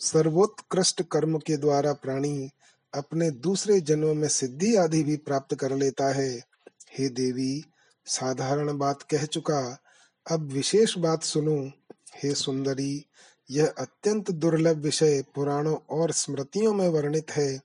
[0.00, 2.50] सर्वोत्कृष्ट कर्म के द्वारा प्राणी
[2.94, 6.38] अपने दूसरे जन्म में सिद्धि आदि भी प्राप्त कर लेता है।
[6.98, 7.64] हे देवी,
[8.06, 9.78] साधारण बात कह चुका,
[10.30, 11.70] अब विशेष बात सुनो।
[12.22, 13.06] हे सुंदरी,
[13.50, 17.60] यह अत्यंत दुर्लभ विषय पुराणों और स्मृतियों में वर्णित है।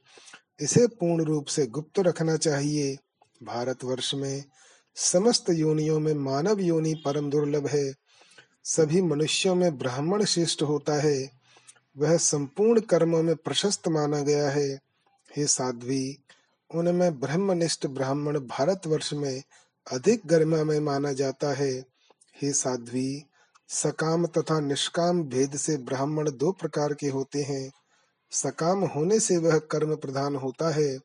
[0.61, 2.97] इसे पूर्ण रूप से गुप्त रखना चाहिए।
[3.43, 4.43] भारतवर्ष में
[4.95, 7.93] समस्त योनियों में मानव योनि परम दुर्लभ है।
[8.63, 11.31] सभी मनुष्यों में ब्राह्मण श्रेष्ठ होता है।
[11.97, 14.79] वह संपूर्ण कर्मों में प्रशस्त माना गया है।
[15.37, 16.17] हे साध्वी,
[16.75, 19.43] उनमें ब्रह्मनिष्ठ ब्राह्मण भारतवर्ष में
[19.91, 21.71] अधिक गरिमा में माना जाता है।
[22.41, 23.23] हे साध्वी,
[23.69, 27.71] सकाम तथा निष्काम भेद से ब्राह्मण दो प्रकार के होते हैं।
[28.33, 30.97] सकाम होने से वह कर्म प्रधान होता है,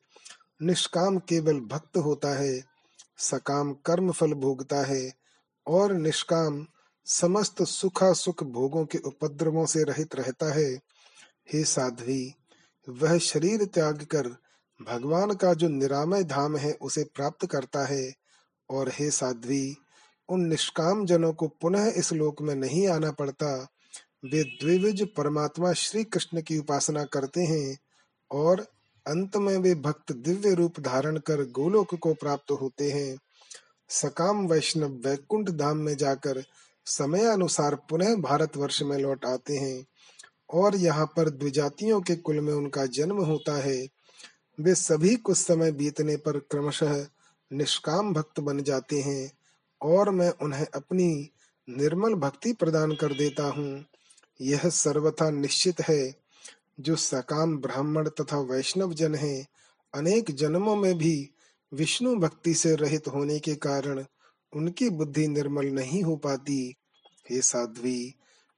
[0.61, 2.63] निष्काम केवल भक्त होता है,
[3.17, 5.11] सकाम कर्म फल भोगता है
[5.67, 6.65] और निष्काम
[7.05, 10.69] समस्त सुखा सुख भोगों के उपद्रवों से रहित रहता है।
[11.53, 12.33] हे साध्वी,
[12.89, 14.27] वह शरीर त्याग कर
[14.79, 18.13] भगवान का जो निरामय धाम है उसे प्राप्त करता है
[18.69, 19.75] और हे साध्वी,
[20.29, 23.67] उन निष्काम जनों को पुनः इस लोक में नहीं आना पड़ता।
[24.23, 27.77] वे द्विविज परमात्मा श्री कृष्ण की उपासना करते हैं
[28.31, 28.59] और
[29.05, 33.17] अंत में वे भक्त दिव्य रूप धारण कर गोलोक को प्राप्त होते हैं।
[33.89, 36.43] सकाम वैष्णव वैकुंठ धाम में जाकर
[36.85, 39.85] समय अनुसार पुनः भारतवर्ष में लौट आते हैं
[40.53, 43.77] और यहाँ पर द्विजातियों के कुल में उनका जन्म होता है।
[44.57, 47.05] वे सभी कुछ समय बीतने पर क्रमशः
[47.51, 49.31] निष्काम भक्त बन जाते हैं
[49.81, 51.29] और मैं उन्हें अपनी
[51.67, 53.85] निर्मल भक्ति प्रदान कर देता हूँ।
[54.41, 56.15] यह सर्वथा निश्चित है।
[56.79, 59.47] जो सकाम ब्राह्मण तथा वैष्णव जन है,
[59.93, 61.29] अनेक जन्मों में भी
[61.73, 64.05] विष्णु भक्ति से रहित होने के कारण
[64.53, 66.75] उनकी बुद्धि निर्मल नहीं हो पाती।
[67.29, 68.15] हे साध्वी,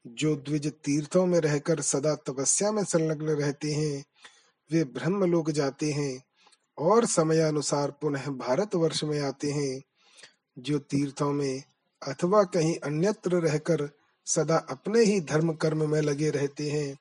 [0.07, 4.05] जो द्विज तीर्थों में रहकर सदा तपस्या में संलग्न रहते हैं,
[4.71, 6.23] वे ब्रह्म लोग जाते हैं
[6.77, 9.81] और समयानुसार पुनः भारत वर्ष में आते हैं।
[10.59, 11.63] जो तीर्थों में
[12.07, 14.00] अथवा कहीं अन्यत्र रहकर
[14.35, 16.97] सदा अपने ही धर्म कर्म में लगे रहते हैं।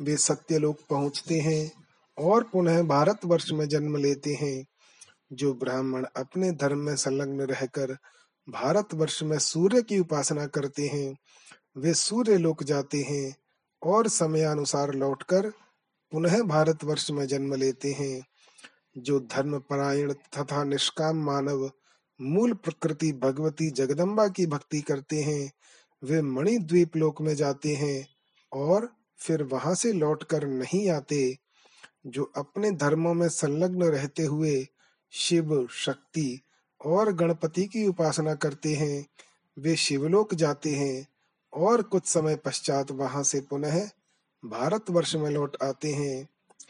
[0.00, 1.72] वे सत्य लोग पहुँचते हैं
[2.18, 4.66] और पुनः भारत वर्ष में जन्म लेते हैं।
[5.32, 7.96] जो ब्राह्मण अपने धर्म में संलग्न रहकर
[8.48, 11.16] भारत वर्ष में सूर्य की उपासना करते हैं,
[11.76, 13.36] वे सूर्य लोक जाते हैं
[13.82, 15.50] और समयानुसार लौटकर
[16.12, 18.22] पुनः भारत वर्ष में जन्म लेते हैं।
[18.98, 21.70] जो धर्म परायण तथा निष्काम मानव
[22.20, 25.50] मूल प्रकृति भगवती जगदम्बा की भक्ति करते हैं
[26.04, 28.06] वे मणि द्वीप लोक में जाते हैं
[28.52, 28.88] और
[29.18, 31.38] फिर वहाँ से लौटकर नहीं आते,
[32.06, 34.66] जो अपने धर्मों में संलग्न रहते हुए
[35.10, 36.40] शिव शक्ति
[36.86, 39.06] और गणपति की उपासना करते हैं।
[39.58, 41.06] वे शिवलोक जाते हैं
[41.52, 43.88] और कुछ समय पश्चात वहाँ से पुनः
[44.44, 46.28] भारत वर्ष में लौट आते हैं।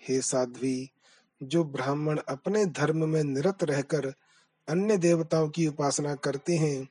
[0.08, 0.90] हे साध्वी,
[1.42, 4.12] जो ब्राह्मण अपने धर्म में निरत रहकर
[4.68, 6.88] अन्य देवताओं की उपासना करते हैं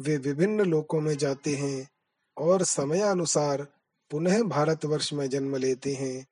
[0.00, 1.88] वे विभिन्न लोकों में जाते हैं
[2.36, 3.66] और समयानुसार
[4.10, 6.26] पुनः भारत वर्ष में जन्म लेते हैं।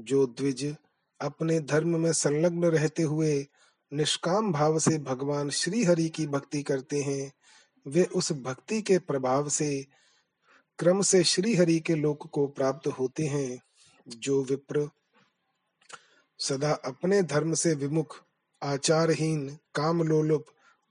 [0.00, 0.76] जो द्विज
[1.20, 3.46] अपने धर्म में संलग्न रहते हुए
[3.92, 7.32] निष्काम भाव से भगवान श्री हरि की भक्ति करते हैं,
[7.86, 9.86] वे उस भक्ति के प्रभाव से
[10.78, 13.60] क्रम से श्री हरि के लोक को प्राप्त होते हैं,
[14.08, 14.88] जो विप्र
[16.38, 18.22] सदा अपने धर्म से विमुख,
[18.62, 20.46] आचारहीन काम लोलुप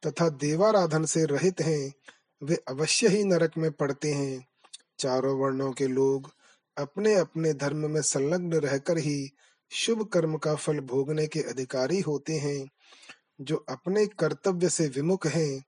[0.05, 1.93] तथा देवाराधन से रहित हैं,
[2.43, 4.47] वे अवश्य ही नरक में पड़ते हैं।
[4.99, 6.31] चारों वर्णों के लोग
[6.77, 9.29] अपने अपने धर्म में संलग्न रहकर ही
[9.71, 12.69] शुभ कर्म का फल भोगने के अधिकारी होते हैं,
[13.41, 15.65] जो अपने कर्तव्य से विमुख हैं।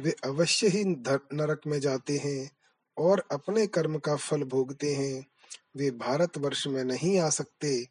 [0.00, 2.50] वे अवश्य ही नरक में जाते हैं
[2.98, 5.26] और अपने कर्म का फल भोगते हैं।
[5.76, 7.88] वे भारत वर्ष में नहीं आ सकते।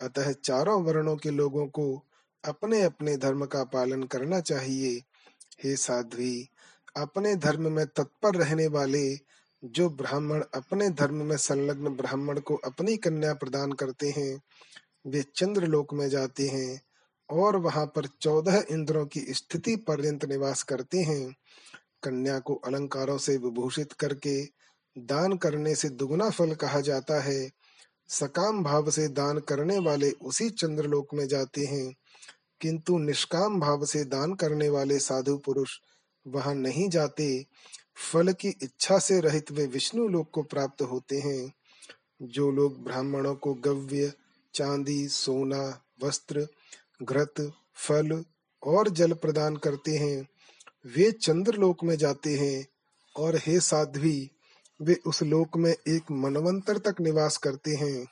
[0.00, 2.04] अतः चारों वर्णों के लोगों को
[2.44, 5.02] अपने अपने धर्म का पालन करना चाहिए।
[5.64, 6.48] हे साध्वी,
[6.96, 9.18] अपने धर्म में तत्पर रहने वाले
[9.64, 14.42] जो ब्राह्मण अपने धर्म में संलग्न ब्राह्मण को अपनी कन्या प्रदान करते हैं,
[15.06, 16.80] वे चंद्र लोक में जाते हैं
[17.30, 21.34] और वहाँ पर चौदह इंद्रों की स्थिति पर्यंत निवास करते हैं।
[22.02, 24.44] कन्या को अलंकारों से विभूषित करके
[24.98, 27.50] दान करने से दुगुना फल कहा जाता है।
[28.08, 31.94] सकाम भाव से दान करने वाले उसी चंद्रलोक में जाते हैं।
[32.60, 35.78] किंतु निष्काम भाव से दान करने वाले साधु पुरुष
[36.26, 37.46] वहाँ नहीं जाते।
[38.12, 41.54] फल की इच्छा से रहित वे विष्णु लोक को प्राप्त होते हैं।
[42.22, 44.12] जो लोग ब्राह्मणों को गव्य,
[44.54, 46.48] चांदी, सोना, वस्त्र,
[47.02, 48.24] घृत, फल
[48.62, 50.28] और जल प्रदान करते हैं,
[50.86, 52.66] वे चंद्र लोक में जाते हैं
[53.16, 54.30] और हे साध्वी,
[54.82, 58.06] वे उस लोक में एक मनवंतर तक निवास करते हैं।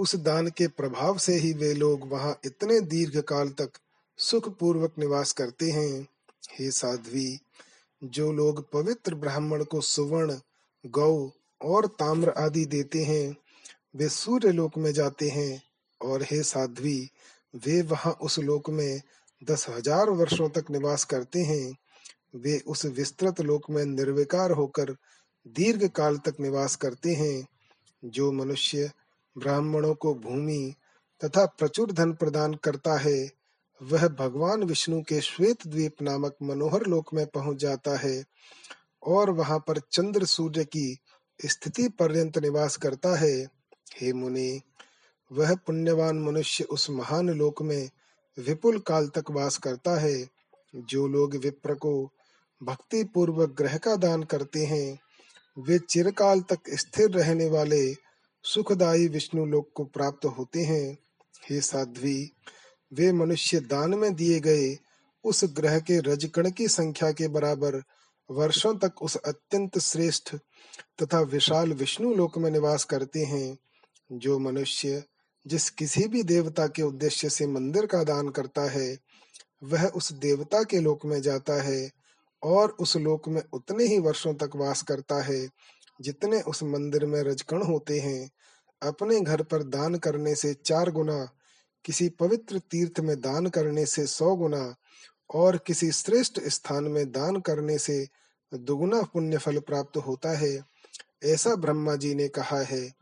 [0.00, 3.70] उस दान के प्रभाव से ही वे लोग वहाँ इतने दीर्घ काल तक
[4.18, 6.06] सुख पूर्वक निवास करते हैं।
[6.50, 7.38] हे साध्वी,
[8.02, 10.36] जो लोग पवित्र ब्राह्मण को सुवर्ण,
[10.84, 11.30] गौ
[11.60, 13.36] और ताम्र आदि देते हैं,
[13.96, 15.62] वे सूर्य लोक में जाते हैं
[16.00, 17.10] और हे साध्वी,
[17.54, 19.00] वे वहाँ उस लोक में
[19.42, 21.76] दस हज़ार वर्षों तक निवास करते हैं।
[22.34, 24.96] वे उस विस्तृत लोक में निर्विकार होकर
[25.46, 27.46] दीर्घ काल तक निवास करते हैं।
[28.02, 28.90] जो मनुष्य
[29.40, 30.74] ब्राह्मणों को भूमि
[31.20, 33.30] तथा प्रचुर धन प्रदान करता है,
[33.80, 38.22] वह भगवान विष्णु के श्वेत द्वीप नामक मनोहर लोक में पहुँच जाता है
[39.06, 40.98] और वहाँ पर चंद्र सूर्य की
[41.46, 43.34] स्थिति पर्यंत निवास करता है।
[43.96, 44.60] हे मुनि,
[45.30, 47.90] वह पुण्यवान मनुष्य उस महान लोक में
[48.38, 50.28] विपुल काल तक वास करता है,
[50.74, 51.92] जो लोग विप्र को
[52.60, 54.98] भक्ति पूर्वक ग्रह का दान करते हैं,
[55.58, 58.09] वे चिरकाल तक स्थिर रहने वाले
[58.44, 60.98] सुखदायी विष्णु लोक को प्राप्त होते हैं।
[61.50, 62.32] हे साध्वी,
[62.92, 64.78] वे मनुष्य दान में दिए गए
[65.24, 67.82] उस ग्रह के रजकण की संख्या के बराबर
[68.30, 70.34] वर्षों तक उस अत्यंत श्रेष्ठ
[71.02, 73.58] तथा विशाल विष्णु लोक में निवास करते हैं,
[74.12, 75.02] जो मनुष्य
[75.46, 78.98] जिस किसी भी देवता के उद्देश्य से मंदिर का दान करता है,
[79.64, 81.90] वह उस देवता के लोक में जाता है
[82.42, 85.48] और उस लोक में उतने ही वर्षों तक वास करता है
[86.00, 88.30] जितने उस मंदिर में रजकण होते हैं,
[88.82, 91.28] अपने घर पर दान करने से चार गुना,
[91.84, 94.74] किसी पवित्र तीर्थ में दान करने से सौ गुना,
[95.34, 98.08] और किसी श्रेष्ठ स्थान में दान करने से
[98.54, 100.64] दुगुना पुण्य फल प्राप्त होता है,
[101.24, 102.94] ऐसा ब्रह्मा जी ने कहा है।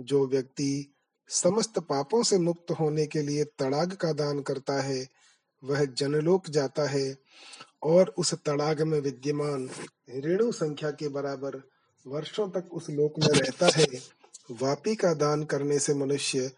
[0.00, 0.94] जो व्यक्ति
[1.28, 5.08] समस्त पापों से मुक्त होने के लिए तड़ाग का दान करता है,
[5.64, 7.16] वह जनलोक जाता है,
[7.82, 9.70] और उस तड़ाग में विद्यमान
[10.10, 11.69] रेणु संख्या के बराबर
[12.06, 13.86] वर्षों तक उस लोक में रहता है,
[14.52, 16.50] वापी का दान करने से मनुष्य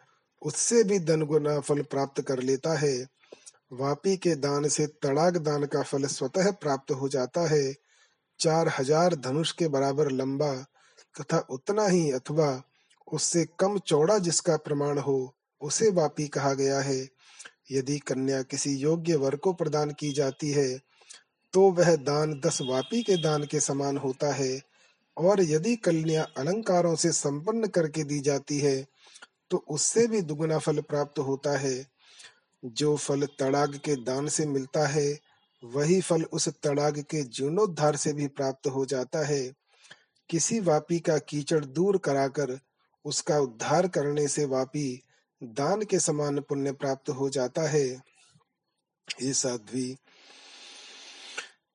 [0.42, 2.94] उससे भी धन गुना फल प्राप्त कर लेता है।
[3.72, 7.72] वापी के दान से तड़ाग दान का फल स्वतः प्राप्त हो जाता है।
[8.40, 10.54] चार हज़ार धनुष के बराबर लंबा
[11.14, 12.50] तथा उतना ही अथवा
[13.08, 17.00] उससे कम चौड़ा जिसका प्रमाण हो, उसे वापी कहा गया है।
[17.72, 20.68] यदि कन्या किसी योग्य वर को प्रदान की जाती है
[21.54, 24.52] तो वह दान दस वापी के दान के समान होता है।
[25.16, 28.84] और यदि कन्या अलंकारों से संपन्न करके दी जाती है
[29.50, 31.86] तो उससे भी दुगुना फल प्राप्त होता है।
[32.62, 35.18] जो फल तड़ाग के दान से मिलता है,
[35.62, 39.42] वही फल उस तड़ाग के जीर्णोद्धार से भी प्राप्त हो जाता है।
[40.30, 42.58] किसी वापी का कीचड़ दूर कराकर
[43.04, 45.02] उसका उद्धार करने से वापी
[45.42, 47.86] दान के समान पुण्य प्राप्त हो जाता है।
[49.22, 49.96] ये साध्वी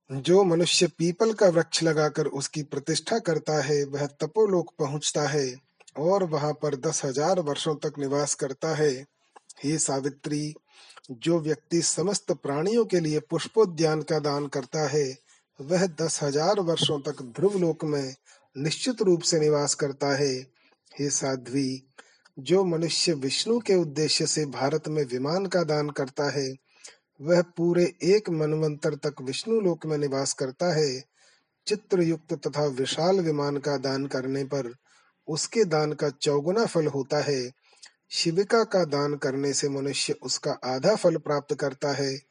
[0.10, 5.56] जो मनुष्य पीपल का वृक्ष लगाकर उसकी प्रतिष्ठा करता है, वह तपोलोक पहुँचता है
[5.98, 8.92] और वहाँ पर दस हज़ार वर्षों तक निवास करता है।
[9.64, 10.54] हे सावित्री,
[11.12, 15.08] जो व्यक्ति समस्त प्राणियों के लिए पुष्पोद्यान का दान करता है,
[15.60, 18.16] वह दस हज़ार वर्षों तक ध्रुव लोक में
[18.56, 20.34] निश्चित रूप से निवास करता है।
[20.92, 21.84] हे साध्वी,
[22.38, 26.48] जो मनुष्य विष्णु के उद्देश्य से भारत में विमान का दान करता है
[27.22, 31.04] वह पूरे एक मनवंतर तक विष्णु लोक में निवास करता है।
[31.68, 34.76] चित्र युक्त तथा विशाल विमान का दान करने पर
[35.28, 37.52] उसके दान का चौगुना फल होता है।
[38.12, 42.22] शिविका का दान करने से मनुष्य उसका आधा फल प्राप्त करता है।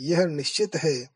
[0.00, 1.10] यह निश्चित है।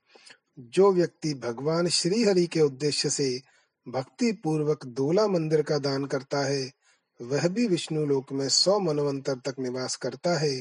[0.58, 3.40] जो व्यक्ति भगवान श्री हरि के उद्देश्य से
[3.88, 6.72] भक्ति पूर्वक दोला मंदिर का दान करता है,
[7.22, 10.60] वह भी विष्णु लोक में सौ मनवंतर तक निवास करता है।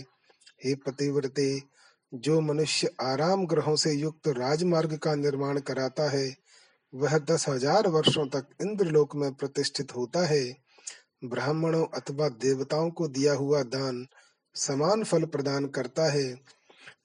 [0.64, 1.75] हे पतिव्रते
[2.16, 6.36] जो मनुष्य आराम ग्रहों से युक्त राजमार्ग का निर्माण कराता है,
[6.94, 10.58] वह दस हज़ार वर्षों तक इंद्रलोक में प्रतिष्ठित होता है।
[11.26, 14.08] ब्राह्मणों अथवा देवताओं को दिया हुआ दान
[14.56, 16.40] समान फल प्रदान करता है,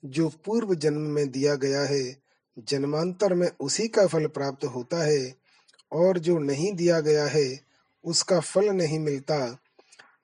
[0.05, 2.17] जो पूर्व जन्म में दिया गया है।
[2.59, 5.35] जन्मांतर में उसी का फल प्राप्त होता है,
[5.93, 7.61] और जो नहीं दिया गया है,
[8.05, 9.59] उसका फल नहीं मिलता।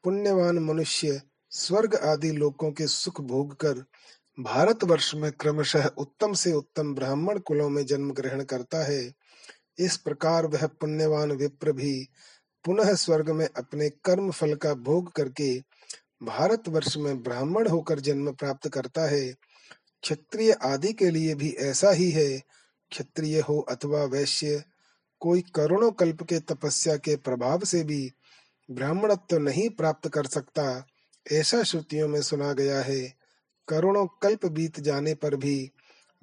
[0.05, 3.85] पुण्यवान मनुष्य स्वर्ग आदि लोकों के सुख भोग कर
[4.39, 9.13] भारत वर्ष में क्रमशः उत्तम से उत्तम ब्राह्मण कुलों में जन्म ग्रहण करता है।
[9.79, 12.09] इस प्रकार वह पुण्यवान विप्र भी
[12.65, 15.59] पुनः स्वर्ग में अपने कर्म फल का भोग करके
[16.23, 19.33] भारत वर्ष में ब्राह्मण होकर जन्म प्राप्त करता है।
[20.03, 22.39] क्षत्रिय आदि के लिए भी ऐसा ही है।
[22.91, 24.63] क्षत्रिय हो अथवा वैश्य,
[25.21, 28.11] कोई करोड़ों कल्प के तपस्या के प्रभाव से भी
[28.71, 30.87] ब्राह्मणत्व तो नहीं प्राप्त कर सकता,
[31.33, 33.26] ऐसा श्रुतियों में सुना गया है।
[33.69, 35.71] करोड़ों कल्प बीत जाने पर भी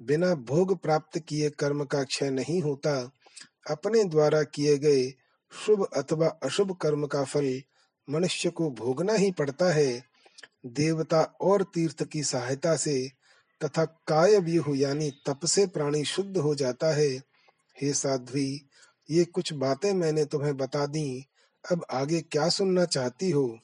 [0.02, 3.12] बिना भोग प्राप्त किए कर्म का क्षय नहीं होता।
[3.70, 5.14] अपने द्वारा किए गए
[5.66, 7.62] शुभ अथवा अशुभ कर्म का फल
[8.10, 10.02] मनुष्य को भोगना ही पड़ता है।
[10.66, 13.10] देवता और तीर्थ की सहायता से
[13.64, 17.08] तथा काय व्यूह यानी तप से प्राणी शुद्ध हो जाता है।
[17.82, 18.68] हे साध्वी,
[19.10, 21.26] ये कुछ बातें मैंने तुम्हें बता दी।
[21.72, 23.58] अब आगे क्या सुनना चाहती हो?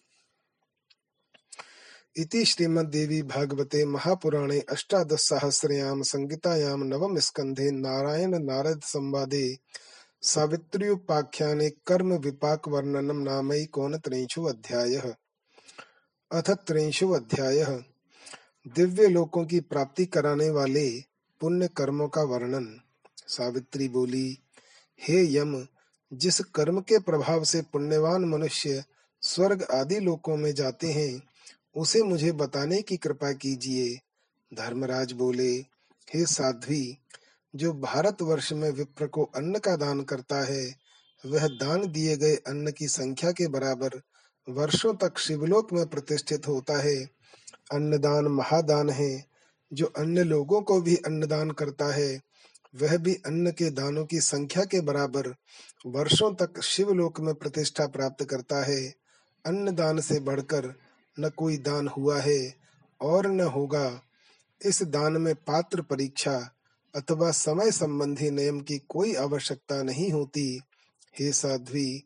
[2.17, 9.59] इति श्रीमद्देवी भागवते महापुराणे अष्टादशसहस्रयां संहितायां नवम स्कन्धे नारायण नारद संवादे।
[10.23, 15.15] सावित्र्युपाख्याने कर्म विपाक वर्णनम नामैकोनत्रिंशो अध्यायः।
[16.33, 17.83] अथ त्रिंशो अध्यायः।
[18.69, 21.03] दिव्य लोकों की प्राप्ति कराने वाले
[21.41, 22.81] पुण्य कर्मों का वर्णन।
[23.29, 24.39] सावित्री बोली,
[25.09, 25.67] हे यम,
[26.13, 28.85] जिस कर्म के प्रभाव से पुण्यवान मनुष्य
[29.23, 31.30] स्वर्ग आदि लोकों में जाते हैं
[31.77, 34.01] उसे मुझे बताने की कृपा कीजिए।
[34.55, 35.57] धर्मराज बोले,
[36.15, 36.99] हे साध्वी,
[37.57, 40.75] जो भारत वर्ष में विप्र को अन्न का दान करता है,
[41.27, 44.03] वह दान दिए गए अन्न की संख्या के बराबर
[44.49, 47.05] वर्षों तक शिवलोक में प्रतिष्ठित होता है।
[47.73, 49.27] अन्नदान महादान है।
[49.73, 52.21] जो अन्य लोगों को भी अन्नदान करता है,
[52.75, 55.35] वह भी अन्न के दानों की संख्या के बराबर
[55.87, 58.95] वर्षों तक शिवलोक में प्रतिष्ठा प्राप्त करता है।
[59.47, 60.75] अन्न दान से बढ़कर
[61.21, 62.55] न कोई दान हुआ है
[63.01, 64.01] और न होगा।
[64.61, 66.37] इस दान में पात्र परीक्षा
[66.95, 70.61] अथवा समय संबंधी नियम की कोई आवश्यकता नहीं होती।
[71.15, 72.03] हे साध्वी,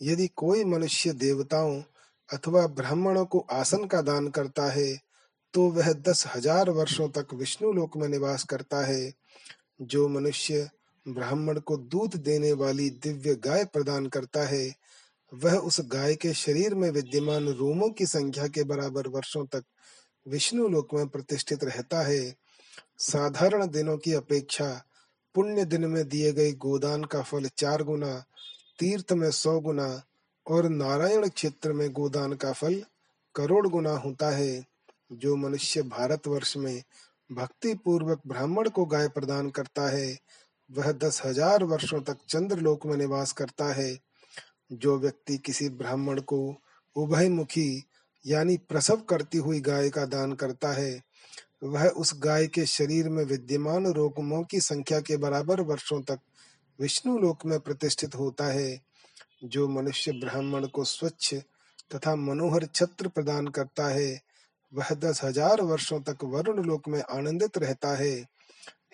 [0.00, 1.80] यदि कोई मनुष्य देवताओं
[2.28, 4.92] अथवा ब्राह्मणों को आसन का दान करता है
[5.54, 9.12] तो वह दस हज़ार वर्षों तक विष्णु लोक में निवास करता है।
[9.82, 10.68] जो मनुष्य
[11.06, 14.64] ब्राह्मण को दूध देने वाली दिव्य गाय प्रदान करता है
[15.42, 19.64] वह उस गाय के शरीर में विद्यमान रोमों की संख्या के बराबर वर्षों तक
[20.26, 22.34] विष्णु लोक में प्रतिष्ठित रहता है।
[22.98, 24.84] साधारण दिनों की अपेक्षा
[25.34, 28.24] पुण्य दिन में दिए गए गोदान का फल चार गुना,
[28.78, 30.02] तीर्थ में सौ गुना
[30.46, 32.82] और नारायण क्षेत्र में गोदान का फल
[33.34, 34.64] करोड़ गुना होता है,
[35.12, 36.82] जो मनुष्य भारतवर्ष में
[37.32, 40.18] भक्ति पूर्वक ब्राह्मण को गाय प्रदान करता है।
[40.70, 43.98] वह दस हज़ार वर्षों तक चंद्रलोक में निवास करता है।
[44.74, 46.56] जो व्यक्ति किसी ब्राह्मण को
[46.96, 47.84] उभयमुखी,
[48.26, 51.02] यानी प्रसव करती हुई गाय का दान करता है,
[51.62, 56.18] वह उस गाय के शरीर में विद्यमान रोगमों की संख्या के बराबर वर्षों तक
[56.80, 58.80] विष्णु लोक में प्रतिष्ठित होता है,
[59.44, 61.34] जो मनुष्य ब्राह्मण को स्वच्छ
[61.94, 64.20] तथा मनोहर छत्र प्रदान करता है,
[64.72, 68.14] वह दस हज़ार वर्षों तक वरुण लोक में आनंदित रहता है।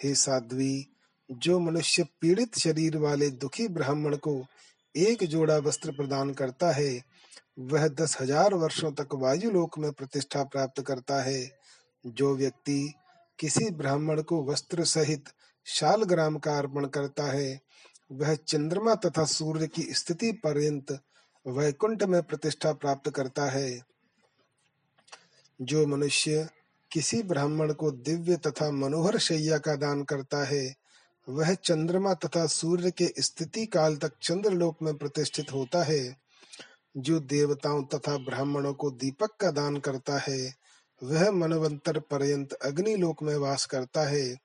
[0.02, 0.86] हे साध्वी,
[1.30, 4.46] जो मनुष्य पीड़ित शरीर वाले दुखी ब्राह्मण को
[4.94, 7.02] एक जोड़ा वस्त्र प्रदान करता है।
[7.58, 11.50] वह दस हज़ार वर्षों तक वायु लोक में प्रतिष्ठा प्राप्त करता है।
[12.06, 12.94] जो व्यक्ति
[13.38, 15.24] किसी ब्राह्मण को वस्त्र सहित
[15.66, 17.60] शाल ग्राम का अर्पण करता है,
[18.12, 20.98] वह चंद्रमा तथा सूर्य की स्थिति पर्यंत
[21.46, 23.80] वैकुंठ में प्रतिष्ठा प्राप्त करता है।
[25.60, 26.48] जो मनुष्य
[26.90, 30.79] किसी ब्राह्मण को दिव्य तथा मनोहर शैया का दान करता है
[31.28, 36.16] वह चंद्रमा तथा सूर्य के स्थिति काल तक चंद्रलोक में प्रतिष्ठित होता है।
[36.96, 40.54] जो देवताओं तथा ब्राह्मणों को दीपक का दान करता है,
[41.02, 44.36] वह मनवंतर पर्यंत अग्नि लोक में वास करता है।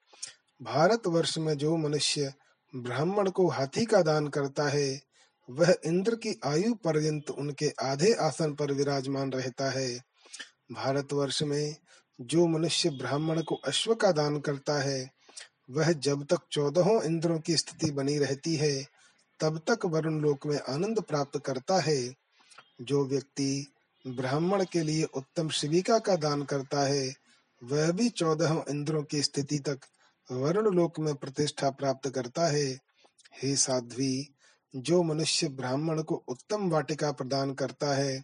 [0.61, 2.33] भारत वर्ष में जो मनुष्य
[2.75, 5.01] ब्राह्मण को हाथी का दान करता है,
[5.49, 9.99] वह इंद्र की आयु पर्यंत उनके आधे आसन पर विराजमान रहता है।
[10.71, 11.75] भारतवर्ष में
[12.21, 15.14] जो मनुष्य ब्राह्मण को अश्व का दान करता है
[15.69, 18.87] वह जब तक चौदहों इंद्रों की स्थिति बनी रहती है,
[19.39, 22.15] तब तक वरुण लोक में आनंद प्राप्त करता है।
[22.81, 23.73] जो व्यक्ति
[24.07, 27.13] ब्राह्मण के लिए उत्तम शिविका का दान करता है,
[27.63, 29.79] वह भी चौदह इंद्रों की स्थिति तक
[30.31, 32.79] वरुण लोक में प्रतिष्ठा प्राप्त करता है।
[33.43, 34.29] हे साध्वी,
[34.75, 38.23] जो मनुष्य ब्राह्मण को उत्तम वाटिका प्रदान करता है,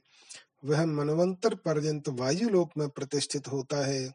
[0.65, 4.13] वह मनवंतर पर्यंत वायु लोक में प्रतिष्ठित होता है।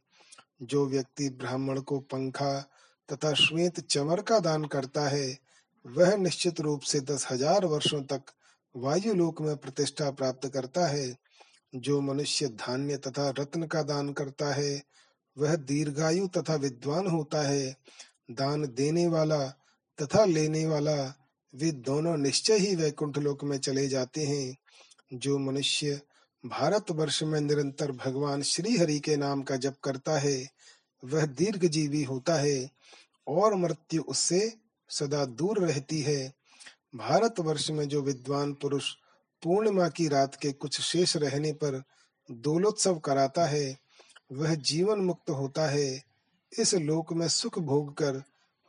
[0.62, 2.70] जो व्यक्ति ब्राह्मण को पंखा
[3.12, 5.38] तथा श्वेत चमर का दान करता है।
[5.86, 8.22] वह निश्चित रूप से दस हज़ार वर्षों तक
[8.76, 11.16] वायु लोक में प्रतिष्ठा प्राप्त करता है।
[11.74, 14.82] जो मनुष्य धान्य तथा रत्न का दान करता है,
[15.38, 17.76] वह दीर्घायु तथा विद्वान होता है।
[18.30, 19.46] दान देने वाला
[19.98, 21.14] तथा लेने वाला,
[21.54, 24.56] वे दोनों निश्चय ही वैकुंठ लोक में चले जाते हैं।
[25.14, 26.00] जो मनुष्य
[26.44, 30.48] भारत वर्ष में निरंतर भगवान श्री हरि के नाम का जप करता है
[31.04, 32.70] वह दीर्घ जीवी होता है
[33.26, 34.56] और मृत्यु उससे
[34.88, 36.32] सदा दूर रहती है।
[36.96, 38.92] भारतवर्ष में जो विद्वान पुरुष
[39.42, 41.82] पूर्णिमा की रात के कुछ शेष रहने पर
[42.30, 43.76] दोलोत्सव कराता है,
[44.32, 46.02] वह जीवन मुक्त होता है।
[46.58, 48.22] इस लोक में सुख भोग कर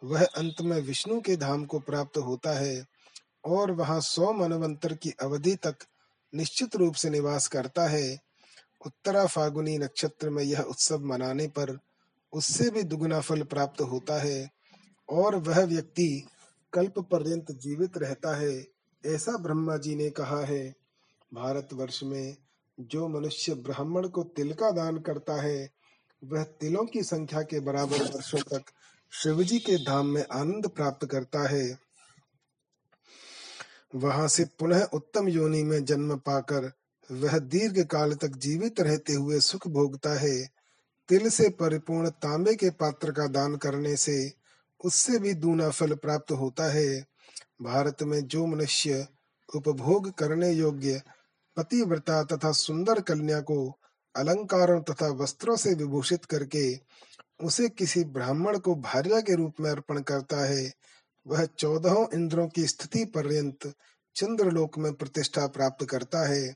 [0.03, 2.85] वह अंत में विष्णु के धाम को प्राप्त होता है
[3.45, 5.75] और वहाँ सौ मनवंतर की अवधि तक
[6.33, 8.19] निश्चित रूप से निवास करता है।
[8.85, 11.79] उत्तरा फागुनी नक्षत्र में यह उत्सव मनाने पर
[12.37, 14.49] उससे भी दुगुना फल प्राप्त होता है
[15.09, 16.09] और वह व्यक्ति
[16.73, 18.65] कल्प पर्यंत जीवित रहता है,
[19.03, 20.75] ऐसा ब्रह्मा जी ने कहा है।
[21.33, 22.35] भारत वर्ष में
[22.79, 25.69] जो मनुष्य ब्राह्मण को तिल का दान करता है,
[26.23, 28.71] वह तिलों की संख्या के बराबर वर्षों तक
[29.11, 31.79] शिव जी के धाम में आनंद प्राप्त करता है।
[33.95, 36.71] वहाँ से पुनः उत्तम योनि में जन्म पाकर
[37.11, 40.56] वह दीर्घ काल तक जीवित रहते हुए सुख भोगता है।
[41.09, 44.17] तिल से परिपूर्ण तांबे के पात्र का दान करने से
[44.79, 47.05] उससे भी दूना फल प्राप्त होता है।
[47.61, 49.07] भारत में जो मनुष्य
[49.49, 51.01] उपभोग करने योग्य
[51.57, 53.57] पतिव्रता तथा सुंदर कन्या को
[54.15, 56.67] अलंकारों तथा वस्त्रों से विभूषित करके
[57.43, 60.71] उसे किसी ब्राह्मण को भार्या के रूप में अर्पण करता है,
[61.25, 63.73] वह चौदहों इंद्रों की स्थिति पर्यंत
[64.15, 66.55] चंद्रलोक में प्रतिष्ठा प्राप्त करता है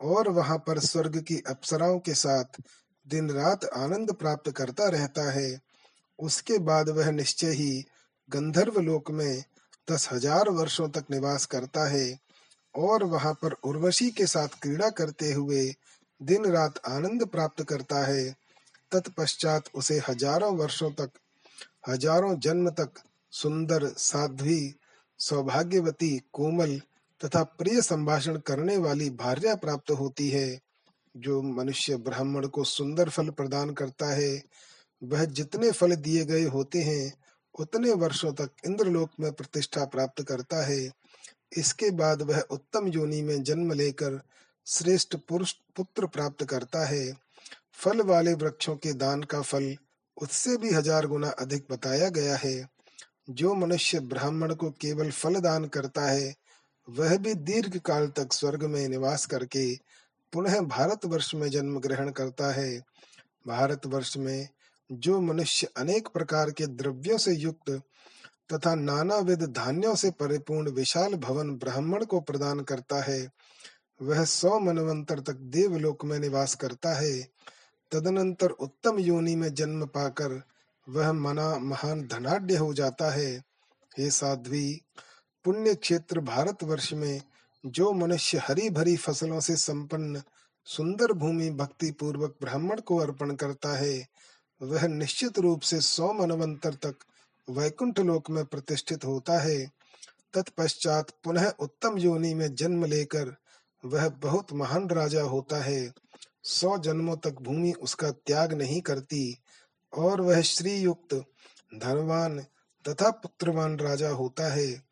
[0.00, 2.60] और वहाँ पर स्वर्ग की अप्सराओं के साथ
[3.06, 5.60] दिन रात आनंद प्राप्त करता रहता है।
[6.18, 7.84] उसके बाद वह निश्चय ही
[8.30, 9.42] गंधर्व लोक में
[9.88, 12.18] दस हज़ार वर्षों तक निवास करता है
[12.74, 15.64] और वहाँ पर उर्वशी के साथ क्रीड़ा करते हुए
[16.20, 18.24] दिन रात आनंद प्राप्त करता है।
[18.92, 21.10] तत्पश्चात उसे हज़ारों वर्षों तक,
[21.88, 23.02] हज़ारों जन्म तक
[23.32, 24.74] सुंदर, साध्वी,
[25.20, 26.80] सौभाग्यवती, कोमल
[27.20, 30.48] तथा प्रिय संभाषण करने वाली भार्या प्राप्त होती है।
[31.16, 34.42] जो मनुष्य ब्राह्मण को सुंदर फल प्रदान करता है,
[35.02, 37.12] वह जितने फल दिए गए होते हैं,
[37.54, 40.90] उतने वर्षों तक इंद्रलोक में प्रतिष्ठा प्राप्त करता है।
[41.56, 44.20] इसके बाद वह उत्तम योनि में जन्म लेकर
[44.66, 47.12] श्रेष्ठ पुरुष, पुत्र प्राप्त करता है।
[47.74, 49.76] फल वाले वृक्षों के दान का फल
[50.16, 52.68] उससे भी हज़ार गुना अधिक बताया गया है।
[53.30, 56.34] जो मनुष्य ब्राह्मण को केवल फल दान करता है,
[56.88, 59.66] वह भी दीर्घ काल तक स्वर्ग में निवास करके
[60.36, 62.78] पुनः भारतवर्ष में जन्म ग्रहण करता है।
[63.46, 64.48] भारतवर्ष में
[64.92, 67.70] जो मनुष्य अनेक प्रकार के द्रव्यों से युक्त
[68.52, 73.30] तथा नाना विध धान्यों से परिपूर्ण विशाल भवन ब्राह्मण को प्रदान करता है,
[74.02, 77.22] वह सौ मनवंतर तक देवलोक में निवास करता है।
[77.92, 80.42] तदनंतर उत्तम योनि में जन्म पाकर
[80.88, 83.42] वह मना, महान धनाढ़ हो जाता है।
[83.98, 84.82] हे साध्वी,
[85.44, 87.22] पुण्य क्षेत्र भारतवर्ष में
[87.66, 90.22] जो मनुष्य हरी भरी फ़सलों से संपन्न,
[90.64, 94.06] सुंदर भूमि भक्ति पूर्वक ब्राह्मण को अर्पण करता है,
[94.62, 96.94] वह निश्चित रूप से सौ मनवंतर तक
[97.50, 99.70] वैकुंठ लोक में प्रतिष्ठित होता है।
[100.34, 103.36] तत्पश्चात पुनः उत्तम योनि में जन्म लेकर
[103.84, 105.92] वह बहुत महान राजा होता है।
[106.42, 109.38] सौ जन्मों तक भूमि उसका त्याग नहीं करती
[109.96, 111.14] और वह श्री युक्त
[111.74, 112.40] धनवान
[112.88, 114.82] तथा पुत्रवान राजा होता है।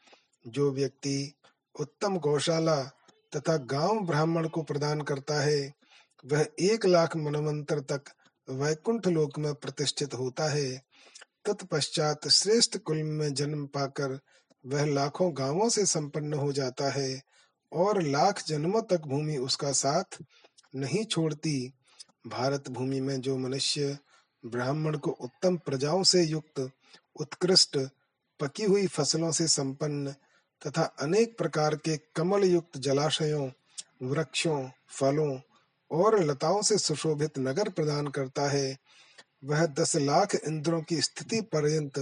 [0.47, 1.35] जो व्यक्ति
[1.81, 2.83] उत्तम गौशाला
[3.37, 5.72] तथा गाँव ब्राह्मण को प्रदान करता है,
[6.25, 8.12] वह एक लाख मनमंत्र तक
[8.49, 10.83] वैकुंठ लोक में प्रतिष्ठित होता है।
[11.45, 14.18] तत्पश्चात श्रेष्ठ कुल में जन्म पाकर
[14.66, 17.22] वह लाखों गाँवों से संपन्न हो जाता है
[17.72, 20.18] और लाख जन्मों तक भूमि उसका साथ
[20.75, 21.72] नहीं छोड़ती।
[22.27, 23.99] भारत भूमि में जो मनुष्य
[24.45, 26.70] ब्राह्मण को उत्तम प्रजाओं से युक्त,
[27.20, 27.79] उत्कृष्ट,
[28.41, 30.14] पकी हुई फ़सलों से संपन्न
[30.65, 33.49] तथा अनेक प्रकार के कमल युक्त जलाशयों,
[34.03, 35.39] वृक्षों, फलों
[35.91, 38.77] और लताओं से सुशोभित नगर प्रदान करता है।
[39.45, 41.99] वह दस लाख इंद्रों की स्थिति पर्यंत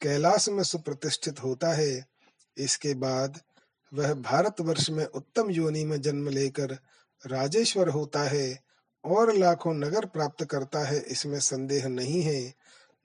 [0.00, 2.04] कैलाश में सुप्रतिष्ठित होता है।
[2.56, 3.40] इसके बाद
[3.92, 6.76] वह भारतवर्ष में उत्तम योनि में जन्म लेकर
[7.22, 8.58] राजेश्वर होता है
[9.04, 12.54] और लाखों नगर प्राप्त करता है, इसमें संदेह नहीं है।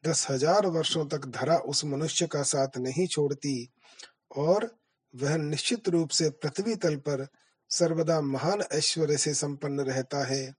[0.03, 3.69] दस हज़ार वर्षों तक धरा उस मनुष्य का साथ नहीं छोड़ती
[4.37, 4.69] और
[5.21, 7.27] वह निश्चित रूप से पृथ्वी तल पर
[7.69, 10.55] सर्वदा महान ऐश्वर्य से संपन्न रहता है,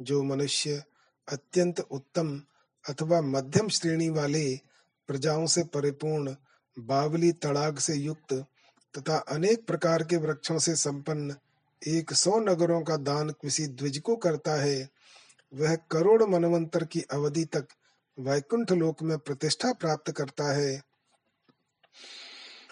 [0.00, 0.82] जो मनुष्य
[1.28, 2.40] अत्यंत उत्तम
[2.84, 4.56] अथवा मध्यम श्रेणी वाले
[5.08, 6.34] प्रजाओं से परिपूर्ण
[6.78, 8.32] बावली तड़ाग से युक्त
[8.94, 11.34] तथा अनेक प्रकार के वृक्षों से संपन्न
[11.82, 14.88] एक सौ नगरों का दान किसी द्विज को करता है,
[15.52, 17.66] वह करोड़ मनवंतर की अवधि तक
[18.18, 20.82] वैकुंठ लोक में प्रतिष्ठा प्राप्त करता है।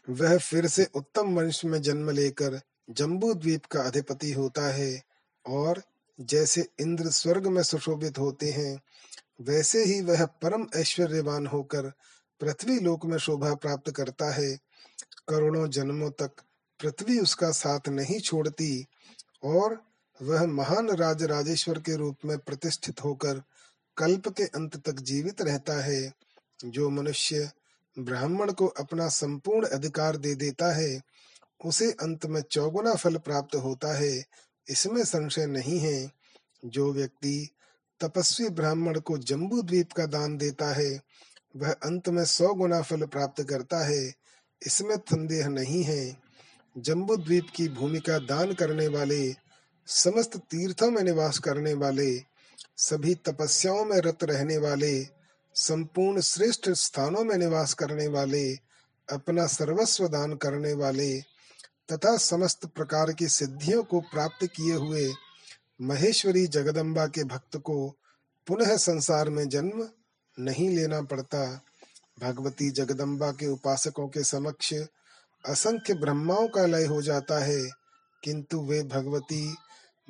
[0.09, 5.03] वह फिर से उत्तम वंश में जन्म लेकर जम्बू द्वीप का अधिपति होता है
[5.47, 5.83] और
[6.21, 8.81] जैसे इंद्र स्वर्ग में सुशोभित होते हैं,
[9.41, 11.93] वैसे ही वह परम ऐश्वर्यवान होकर
[12.41, 14.57] पृथ्वी लोक में शोभा प्राप्त करता है।
[15.29, 16.31] करोड़ों जन्मों तक
[16.81, 18.87] पृथ्वी उसका साथ नहीं छोड़ती
[19.45, 19.81] और
[20.23, 23.43] वह महान राज राजेश्वर के रूप में प्रतिष्ठित होकर
[23.97, 26.13] कल्प के अंत तक जीवित रहता है,
[26.65, 27.51] जो मनुष्य
[27.99, 31.03] ब्राह्मण को अपना संपूर्ण अधिकार दे देता है,
[31.65, 34.25] उसे अंत में चौगुना फल प्राप्त होता है,
[34.71, 36.13] इसमें संशय नहीं है।
[36.65, 37.49] जो व्यक्ति
[38.01, 41.01] तपस्वी ब्राह्मण को जम्बू द्वीप का दान देता है,
[41.57, 44.15] वह अंत में सौ गुना फल प्राप्त करता है,
[44.67, 46.17] इसमें संदेह नहीं है।
[46.79, 49.35] जम्बू द्वीप की भूमिका दान करने वाले,
[49.87, 52.23] समस्त तीर्थों में निवास करने वाले,
[52.77, 55.16] सभी तपस्याओं में रत रहने वाले
[55.57, 58.53] संपूर्ण श्रेष्ठ स्थानों में निवास करने वाले,
[59.13, 61.21] अपना सर्वस्व दान करने वाले,
[61.93, 65.13] तथा समस्त प्रकार की सिद्धियों को प्राप्त किए हुए
[65.83, 67.95] महेश्वरी जगदम्बा के भक्त को
[68.47, 69.89] पुनः संसार में जन्म
[70.41, 71.61] नहीं लेना पड़ता।
[72.21, 74.75] भगवती जगदम्बा के उपासकों के समक्ष
[75.47, 77.69] असंख्य ब्रह्माओं का लय हो जाता है,
[78.25, 79.57] किंतु वे भगवती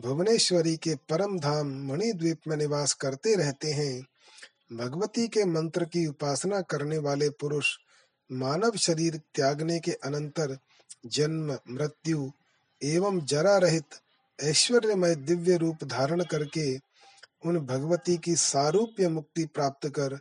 [0.00, 4.06] भुवनेश्वरी के परम धाम मणिद्वीप में निवास करते रहते हैं।
[4.72, 7.76] भगवती के मंत्र की उपासना करने वाले पुरुष
[8.32, 10.58] मानव शरीर त्यागने के अनंतर
[11.06, 12.30] जन्म, मृत्यु
[12.82, 13.84] एवं जरा रहित
[14.40, 16.76] ऐश्वर्यमय दिव्य रूप धारण करके
[17.46, 20.18] उन भगवती की सारूप्य मुक्ति प्राप्त कर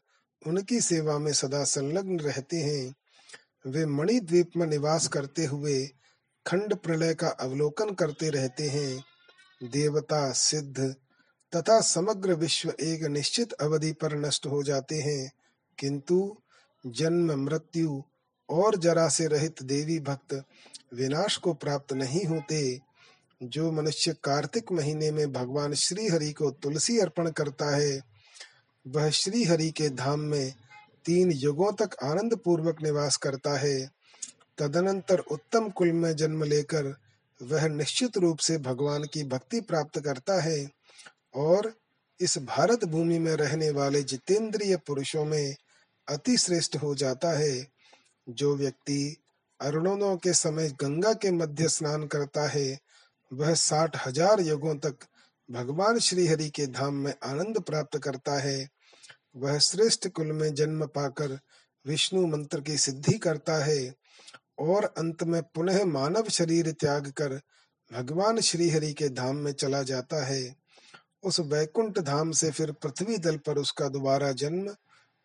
[0.48, 2.96] उनकी सेवा में सदा संलग्न रहते हैं।
[3.68, 5.88] वे मणि द्वीप में निवास करते हुए
[6.48, 9.04] खंड प्रलय का अवलोकन करते रहते हैं।
[9.64, 10.96] देवता, सिद्ध
[11.56, 15.32] तथा समग्र विश्व एक निश्चित अवधि पर नष्ट हो जाते हैं।
[15.80, 16.38] किंतु
[16.86, 18.02] जन्म, मृत्यु
[18.50, 20.44] और जरा से रहित देवी भक्त
[20.94, 22.82] विनाश को प्राप्त नहीं होते।
[23.44, 28.02] जो मनुष्य कार्तिक महीने में भगवान श्री हरि को तुलसी अर्पण करता है,
[28.88, 30.54] वह श्री हरि के धाम में
[31.06, 33.92] तीन युगों तक आनंद पूर्वक निवास करता है।
[34.58, 36.96] तदनंतर उत्तम कुल में जन्म लेकर
[37.42, 40.75] वह निश्चित रूप से भगवान की भक्ति प्राप्त करता है।
[41.36, 41.74] और
[42.20, 45.56] इस भारत भूमि में रहने वाले जितेंद्रिय पुरुषों में
[46.08, 47.68] अति श्रेष्ठ हो जाता है।
[48.28, 49.16] जो व्यक्ति
[49.60, 52.78] अरुणों के समय गंगा के मध्य स्नान करता है,
[53.32, 55.06] वह साठ हज़ार युगों तक
[55.50, 58.68] भगवान श्री हरि के धाम में आनंद प्राप्त करता है।
[59.36, 61.40] वह श्रेष्ठ कुल में जन्म पाकर
[61.86, 63.94] विष्णु मंत्र की सिद्धि करता है
[64.60, 67.40] और अंत में पुनः मानव शरीर त्याग कर
[67.92, 70.44] भगवान श्री हरि के धाम में चला जाता है।
[71.26, 74.76] उस वैकुंठ धाम से फिर पृथ्वी दल पर उसका दोबारा जन्म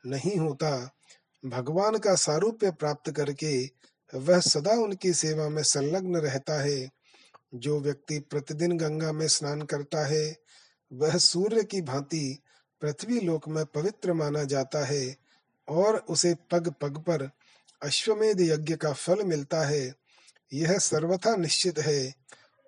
[0.06, 0.90] नहीं होता।
[1.46, 3.70] भगवान का सारूप्य प्राप्त करके
[4.14, 6.90] वह सदा उनकी सेवा में संलग्न रहता है।
[7.54, 10.36] जो व्यक्ति प्रतिदिन गंगा में स्नान करता है,
[10.92, 12.38] वह सूर्य की भांति
[12.80, 15.16] पृथ्वी लोक में पवित्र माना जाता है
[15.68, 17.30] और उसे पग पग पर
[17.82, 19.94] अश्वमेध यज्ञ का फल मिलता है।
[20.52, 22.14] यह सर्वथा निश्चित है।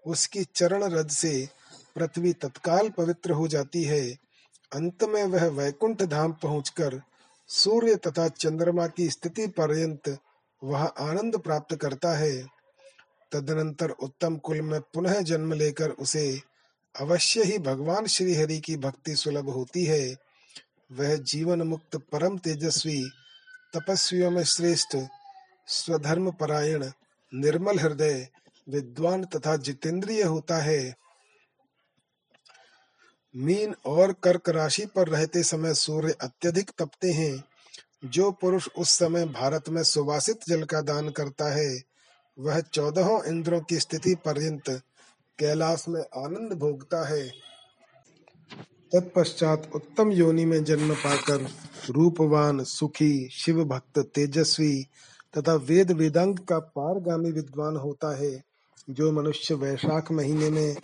[0.06, 1.48] उसकी चरण रज से
[1.96, 4.10] पृथ्वी तत्काल पवित्र हो जाती है।
[4.72, 7.02] अंत में वह वैकुंठ धाम पहुंचकर
[7.48, 10.18] सूर्य तथा चंद्रमा की स्थिति पर्यंत
[10.64, 12.46] वह आनंद प्राप्त करता है।
[13.32, 16.40] तदनंतर उत्तम कुल में पुनः जन्म लेकर उसे
[17.00, 20.16] अवश्य ही भगवान श्री हरि की भक्ति सुलभ होती है।
[20.92, 23.10] वह जीवन मुक्त परम तेजस्वी,
[23.74, 24.96] तपस्वियों में श्रेष्ठ,
[25.66, 26.90] स्वधर्म परायण,
[27.34, 28.28] निर्मल हृदय,
[28.68, 30.94] विद्वान तथा जितेंद्रिय होता है।
[33.36, 37.44] मीन और कर्क राशि पर रहते समय सूर्य अत्यधिक तपते हैं।
[38.04, 41.82] जो पुरुष उस समय भारत में सुवासित जल का दान करता है,
[42.38, 44.82] वह चौदहों इंद्रों की स्थिति पर्यंत
[45.38, 47.28] कैलाश में आनंद भोगता है।
[48.92, 51.48] तत्पश्चात उत्तम योनि में जन्म पाकर
[51.90, 54.86] रूपवान, सुखी शिव भक्त तेजस्वी
[55.38, 58.51] तथा वेद वेदांग का पारगामी विद्वान होता है।
[58.90, 60.74] जो मनुष्य वैशाख महीने में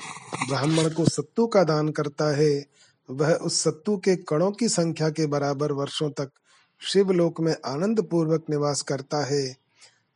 [0.48, 2.66] ब्राह्मण को सत्तू का दान करता है,
[3.10, 6.30] वह उस सत्तु के कणों की संख्या के बराबर वर्षों तक
[6.80, 9.56] शिवलोक में आनंद पूर्वक निवास करता है।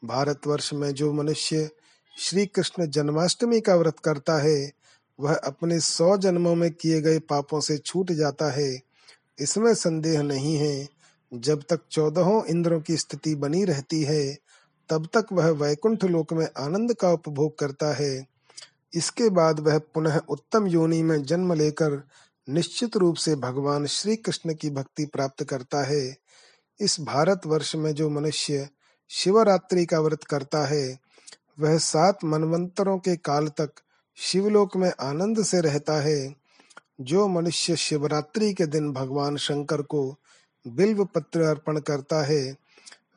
[0.05, 1.71] भारतवर्ष में जो मनुष्य
[2.19, 4.73] श्री कृष्ण जन्माष्टमी का व्रत करता है,
[5.21, 8.81] वह अपने सौ जन्मों में किए गए पापों से छूट जाता है।
[9.41, 10.89] इसमें संदेह नहीं है,
[11.35, 14.39] जब तक चौदहों इंद्रों की स्थिति बनी रहती है
[14.89, 18.27] तब तक वह वैकुंठ लोक में आनंद का उपभोग करता है।
[18.95, 22.09] इसके बाद वह पुनः उत्तम योनि में जन्म लेकर
[22.49, 26.17] निश्चित रूप से भगवान श्री कृष्ण की भक्ति प्राप्त करता है।
[26.81, 28.69] इस भारत वर्ष में जो मनुष्य
[29.09, 30.99] शिवरात्रि का व्रत करता है,
[31.61, 33.71] वह सात मनवंतरों के काल तक
[34.17, 36.35] शिवलोक में आनंद से रहता है।
[37.01, 40.17] जो मनुष्य शिवरात्रि के दिन भगवान शंकर को
[40.69, 42.57] बिल्व पत्र अर्पण करता है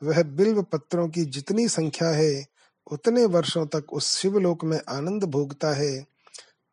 [0.02, 2.46] वह बिल्व पत्रों की जितनी संख्या है,
[2.92, 6.06] उतने वर्षों तक उस शिवलोक में आनंद भोगता है।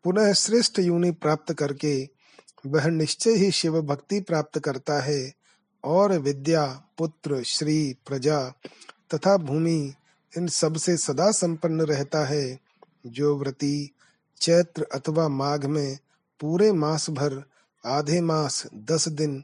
[0.03, 2.09] पुनः श्रेष्ठ योनि प्राप्त करके
[2.65, 5.33] वह निश्चय ही शिव भक्ति प्राप्त करता है।
[5.83, 8.49] और विद्या, पुत्र, श्री, प्रजा
[9.13, 9.93] तथा भूमि,
[10.37, 12.59] इन सबसे सदा संपन्न रहता है।
[13.07, 13.89] जो व्रति,
[14.41, 15.97] चैत्र अथवा माघ में
[16.39, 17.43] पूरे मास भर,
[17.85, 19.43] आधे मास, दस दिन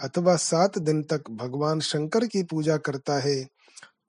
[0.00, 3.46] अथवा सात दिन तक भगवान शंकर की पूजा करता है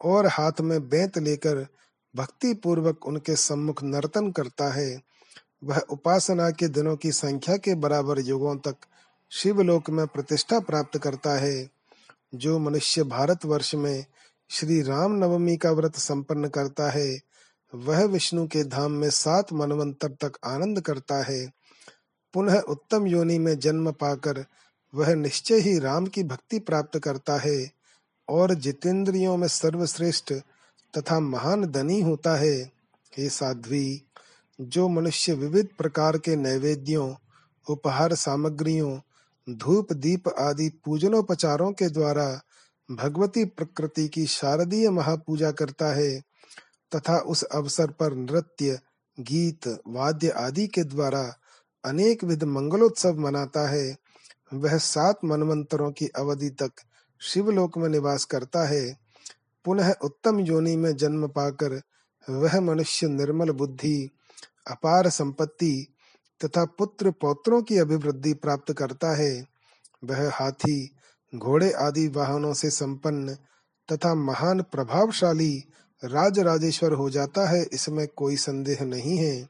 [0.02, 1.68] और हाथ में बेंत लेकर
[2.16, 5.02] भक्ति पूर्वक उनके सम्मुख नर्तन करता है,
[5.64, 8.76] वह उपासना के दिनों की संख्या के बराबर युगों तक
[9.32, 11.70] शिवलोक में प्रतिष्ठा प्राप्त करता है,
[12.36, 14.06] जो मनुष्य भारत वर्ष में
[14.50, 17.20] श्री राम नवमी का व्रत संपन्न करता है,
[17.76, 21.54] वह विष्णु के धाम में सात मनवंतर तक आनंद करता है,
[22.34, 24.46] पुनः उत्तम योनि में जन्म पाकर
[24.96, 27.72] वह निश्चय ही राम की भक्ति प्राप्त करता है
[28.30, 30.34] और जितेंद्रियों में सर्वश्रेष्ठ
[30.98, 32.72] तथा महान धनी होता है।
[33.18, 34.04] हे साध्वी,
[34.62, 37.16] जो मनुष्य विविध प्रकार के नैवेद्यों,
[37.70, 39.00] उपहार सामग्रियों,
[39.50, 42.42] धूप, दीप आदि पूजनोपचारों के द्वारा
[42.92, 46.20] भगवती प्रकृति की शारदीय महापूजा करता है
[46.96, 48.80] तथा उस अवसर पर नृत्य,
[49.20, 51.36] गीत, वाद्य आदि के द्वारा
[51.86, 53.98] अनेक विध मंगलोत्सव मनाता है।
[54.54, 56.72] वह सात मनमंत्रों की अवधि तक
[57.20, 58.98] शिवलोक में निवास करता है।
[59.66, 61.82] पुनः उत्तम योनि में जन्म पाकर
[62.30, 64.10] वह मनुष्य निर्मल बुद्धि,
[64.68, 65.88] अपार संपत्ति
[66.46, 69.46] तथा पुत्र पौत्रों की अभिवृद्धि प्राप्त करता है।
[70.04, 70.92] वह हाथी,
[71.36, 73.38] घोड़े आदि वाहनों से संपन्न
[73.92, 75.64] तथा महान प्रभावशाली
[76.04, 79.50] राज राजेश्वर हो जाता है, इसमें कोई संदेह नहीं है।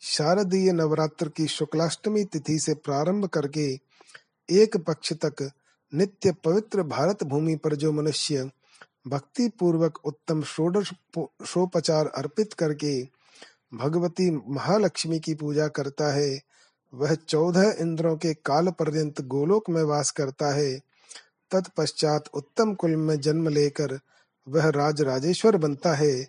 [0.00, 3.76] शारदीय नवरात्र की शुक्लाष्टमी तिथि से प्रारंभ करके
[4.50, 5.50] एक पक्ष तक
[5.94, 8.50] नित्य पवित्र भारत भूमि पर जो मनुष्य
[9.08, 13.02] भक्ति पूर्वक उत्तम षोडशोपचार अर्पित करके
[13.74, 16.40] भगवती महालक्ष्मी की पूजा करता है,
[16.94, 20.78] वह चौदह इंद्रों के काल पर्यंत गोलोक में वास करता है,
[21.50, 23.98] तत्पश्चात उत्तम कुल में जन्म लेकर
[24.48, 26.28] वह राज राजेश्वर बनता है।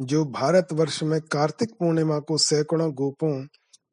[0.00, 3.46] जो भारतवर्ष में कार्तिक पूर्णिमा को सैकड़ों गोपों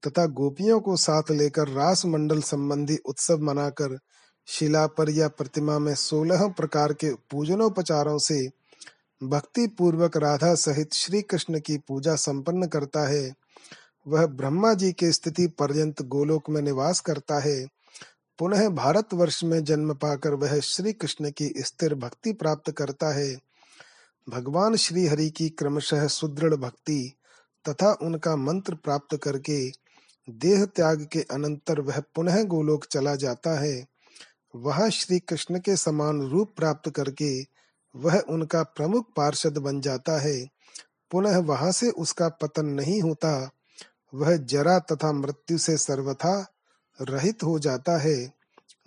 [0.08, 4.00] तथा गोपियों को साथ लेकर रास मंडल संबंधी उत्सव मनाकर
[4.48, 8.48] शिला पर या प्रतिमा में सोलह प्रकार के पूजनोपचारों से
[9.24, 13.34] भक्ति पूर्वक राधा सहित श्री कृष्ण की पूजा संपन्न करता है।
[14.08, 17.66] वह ब्रह्मा जी के स्थिति पर्यंत गोलोक में निवास करता है।
[18.40, 23.38] पुनः भारतवर्ष में जन्म पाकर वह श्री कृष्ण की स्थिर भक्ति प्राप्त करता है।
[24.30, 27.14] भगवान श्री हरि की क्रमशः सुदृढ़ भक्ति
[27.70, 29.70] तथा उनका मंत्र प्राप्त करके
[30.30, 33.86] देह त्याग के अनंतर वह पुनः गोलोक चला जाता है।
[34.56, 37.42] वहाँ श्री कृष्ण के समान रूप प्राप्त करके
[37.96, 40.48] वह उनका प्रमुख पार्षद बन जाता है।
[41.12, 43.52] पुनः वहाँ से उसका पतन नहीं होता।
[44.14, 46.54] वह जरा तथा मृत्यु से सर्वथा
[47.02, 48.34] रहित हो जाता है।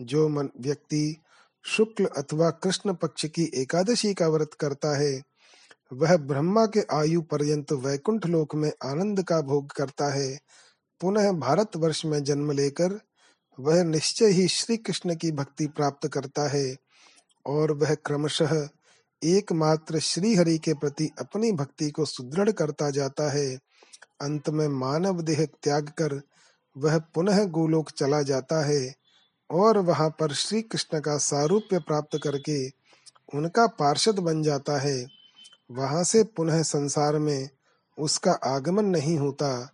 [0.02, 1.22] जो मन, व्यक्ति
[1.64, 5.22] शुक्ल अथवा कृष्ण पक्ष की एकादशी का व्रत करता है,
[5.92, 10.40] वह ब्रह्मा के आयु पर्यंत वैकुंठ लोक में आनंद का भोग करता है।
[11.02, 13.00] पुनः भारत वर्ष में जन्म लेकर
[13.60, 16.76] वह निश्चय ही श्री कृष्ण की भक्ति प्राप्त करता है
[17.46, 18.68] और वह क्रमशः
[19.24, 23.58] एकमात्र श्री हरि के प्रति अपनी भक्ति को सुदृढ़ करता जाता है।
[24.20, 26.20] अंत में मानव देह त्याग कर
[26.76, 28.94] वह पुनः गोलोक चला जाता है
[29.50, 32.68] और वहाँ पर श्री कृष्ण का सारूप्य प्राप्त करके
[33.34, 35.06] उनका पार्षद बन जाता है।
[35.70, 37.48] वहाँ से पुनः संसार में
[37.98, 39.70] उसका आगमन नहीं होता।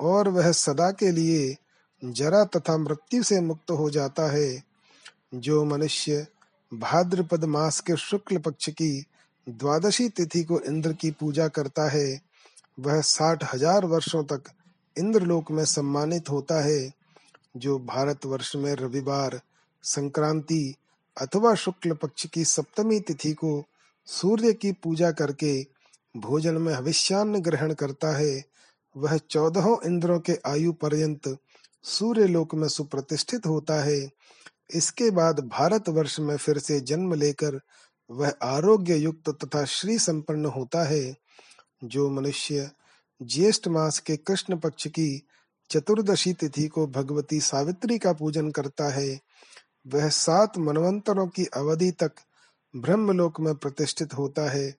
[0.00, 1.56] और वह सदा के लिए
[2.02, 4.62] जरा तथा मृत्यु से मुक्त हो जाता है।
[5.34, 6.26] जो मनुष्य
[6.72, 9.06] भाद्रपद मास के शुक्ल पक्ष की
[9.48, 12.20] द्वादशी तिथि को इंद्र की पूजा करता है,
[12.80, 14.50] वह साठ हज़ार वर्षों तक
[14.96, 16.92] इंद्रलोक में सम्मानित होता है।
[17.56, 19.40] जो भारत वर्ष में रविवार,
[19.84, 20.74] संक्रांति
[21.16, 23.62] अथवा शुक्ल पक्ष की सप्तमी तिथि को
[24.06, 25.66] सूर्य की पूजा करके
[26.16, 28.44] भोजन में हविष्यान्न ग्रहण करता है
[28.96, 31.38] वह चौदहों इंद्रों के आयु पर्यंत
[31.82, 34.10] सूर्य लोक में सुप्रतिष्ठित होता है।
[34.74, 37.60] इसके बाद भारत वर्ष में फिर से जन्म लेकर
[38.10, 41.16] वह आरोग्य युक्त तथा श्री संपन्न होता है,
[41.84, 42.70] जो मनुष्य
[43.22, 45.26] ज्येष्ठ मास के कृष्ण पक्ष की
[45.70, 49.20] चतुर्दशी तिथि को भगवती सावित्री का पूजन करता है।
[49.86, 52.12] वह सात मनवंतरों की अवधि तक
[52.76, 54.74] ब्रह्मलोक में प्रतिष्ठित होता है।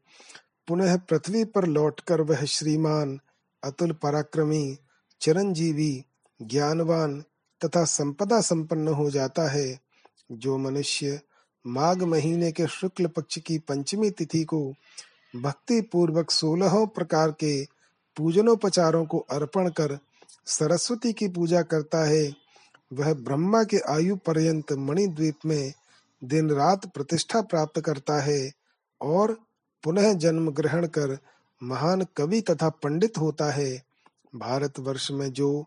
[0.67, 3.19] पुनः पृथ्वी पर लौटकर वह श्रीमान
[3.63, 4.77] अतुल पराक्रमी,
[5.21, 6.03] चिरंजीवी,
[6.41, 7.21] ज्ञानवान
[7.65, 9.79] तथा संपदा संपन्न हो जाता है।
[10.31, 11.21] जो मनुष्य
[11.67, 14.73] माघ महीने के शुक्ल पक्ष की पंचमी तिथि को
[15.35, 17.65] भक्ति पूर्वक सोलहों प्रकार के
[18.17, 19.99] पूजनोपचारों को अर्पण कर
[20.45, 22.33] सरस्वती की पूजा करता है,
[22.93, 25.73] वह ब्रह्मा के आयु पर्यंत मणिद्वीप में
[26.23, 28.51] दिन रात प्रतिष्ठा प्राप्त करता है
[29.01, 29.39] और
[29.83, 31.17] पुनः जन्म ग्रहण कर
[31.63, 33.83] महान कवि तथा पंडित होता है।
[34.35, 35.65] भारतवर्ष में जो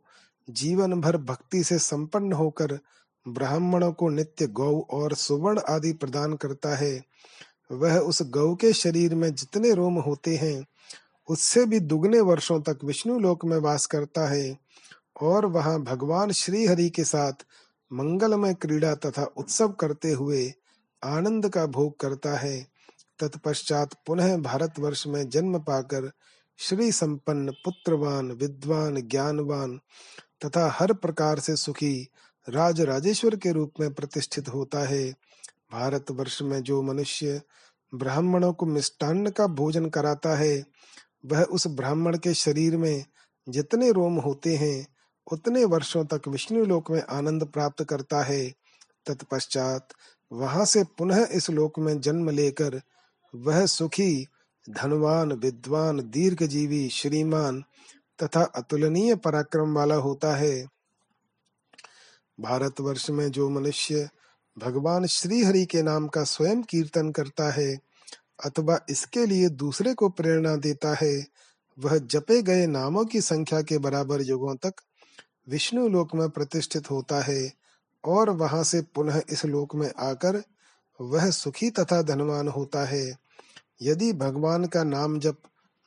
[0.51, 2.79] जीवन भर भक्ति से संपन्न होकर
[3.29, 7.05] ब्राह्मणों को नित्य गौ और सुवर्ण आदि प्रदान करता है,
[7.73, 10.65] वह उस गौ के शरीर में जितने रोम होते हैं,
[11.29, 14.59] उससे भी दुगने वर्षों तक विष्णु लोक में वास करता है
[15.21, 17.33] और वहाँ भगवान श्री हरि के साथ
[17.93, 20.53] मंगलमय क्रीड़ा तथा उत्सव करते हुए
[21.05, 22.70] आनंद का भोग करता है।
[23.21, 26.11] तत्पश्चात पुनः भारतवर्ष में जन्म पाकर
[26.59, 29.81] श्री संपन्न, पुत्रवान, विद्वान, ज्ञानवान
[30.45, 32.09] तथा हर प्रकार से सुखी
[32.49, 35.11] राज राजेश्वर के रूप में प्रतिष्ठित होता है।
[35.73, 37.43] भारत वर्ष में जो मनुष्य
[37.95, 40.65] ब्राह्मणों को मिष्टान्न का भोजन कराता है,
[41.27, 43.05] वह उस ब्राह्मण के शरीर में
[43.49, 44.87] जितने रोम होते हैं,
[45.33, 48.55] उतने वर्षों तक विष्णु लोक में आनंद प्राप्त करता है।
[49.07, 49.89] तत्पश्चात
[50.33, 52.81] वहाँ से पुनः इस लोक में जन्म लेकर
[53.35, 54.27] वह सुखी,
[54.71, 57.65] धनवान, विद्वान, दीर्घजीवी, श्रीमान
[58.23, 60.67] तथा अतुलनीय पराक्रम वाला होता है।
[62.41, 64.09] भारतवर्ष में जो मनुष्य
[64.59, 67.79] भगवान श्री हरि के नाम का स्वयं कीर्तन करता है,
[68.45, 71.27] अथवा इसके लिए दूसरे को प्रेरणा देता है,
[71.79, 74.75] वह जपे गए नामों की संख्या के बराबर युगों तक
[75.49, 77.53] विष्णु लोक में प्रतिष्ठित होता है
[78.05, 80.43] और वहाँ से पुनः इस लोक में आकर
[81.01, 83.19] वह सुखी तथा धनवान होता है।
[83.83, 85.37] यदि भगवान का नाम जप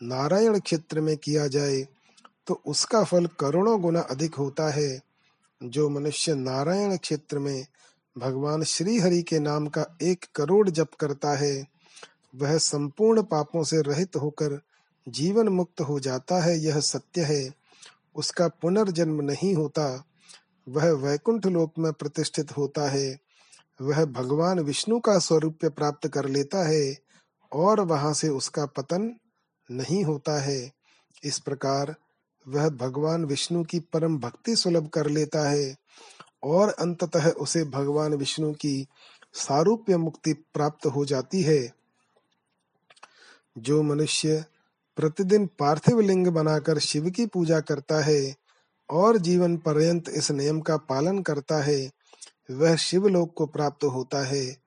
[0.02, 1.88] नारायण क्षेत्र में किया जाए
[2.48, 5.02] तो उसका फल करोड़ों गुना अधिक होता है।
[5.64, 7.66] जो मनुष्य नारायण क्षेत्र में
[8.18, 11.66] भगवान श्री हरि के नाम का एक करोड़ जप करता है,
[12.36, 14.60] वह संपूर्ण पापों से रहित होकर
[15.10, 17.54] जीवन मुक्त हो जाता है, यह सत्य है।
[18.16, 20.04] उसका पुनर्जन्म नहीं होता,
[20.70, 23.23] वह वैकुंठ लोक में प्रतिष्ठित होता है।
[23.82, 26.98] वह भगवान विष्णु का स्वरूप प्राप्त कर लेता है
[27.52, 29.16] और वहाँ से उसका पतन
[29.72, 30.72] नहीं होता है।
[31.24, 31.96] इस प्रकार
[32.48, 35.76] वह भगवान विष्णु की परम भक्ति सुलभ कर लेता है
[36.44, 38.88] और अंततः उसे भगवान विष्णु की
[39.34, 41.74] सारूप्य मुक्ति प्राप्त हो जाती है।
[43.58, 44.46] जो मनुष्य
[44.96, 48.36] प्रतिदिन पार्थिव लिंग बनाकर शिव की पूजा करता है
[48.90, 51.92] और जीवन पर्यंत इस नियम का पालन करता है
[52.52, 54.58] वह शिवलोक को प्राप्त होता है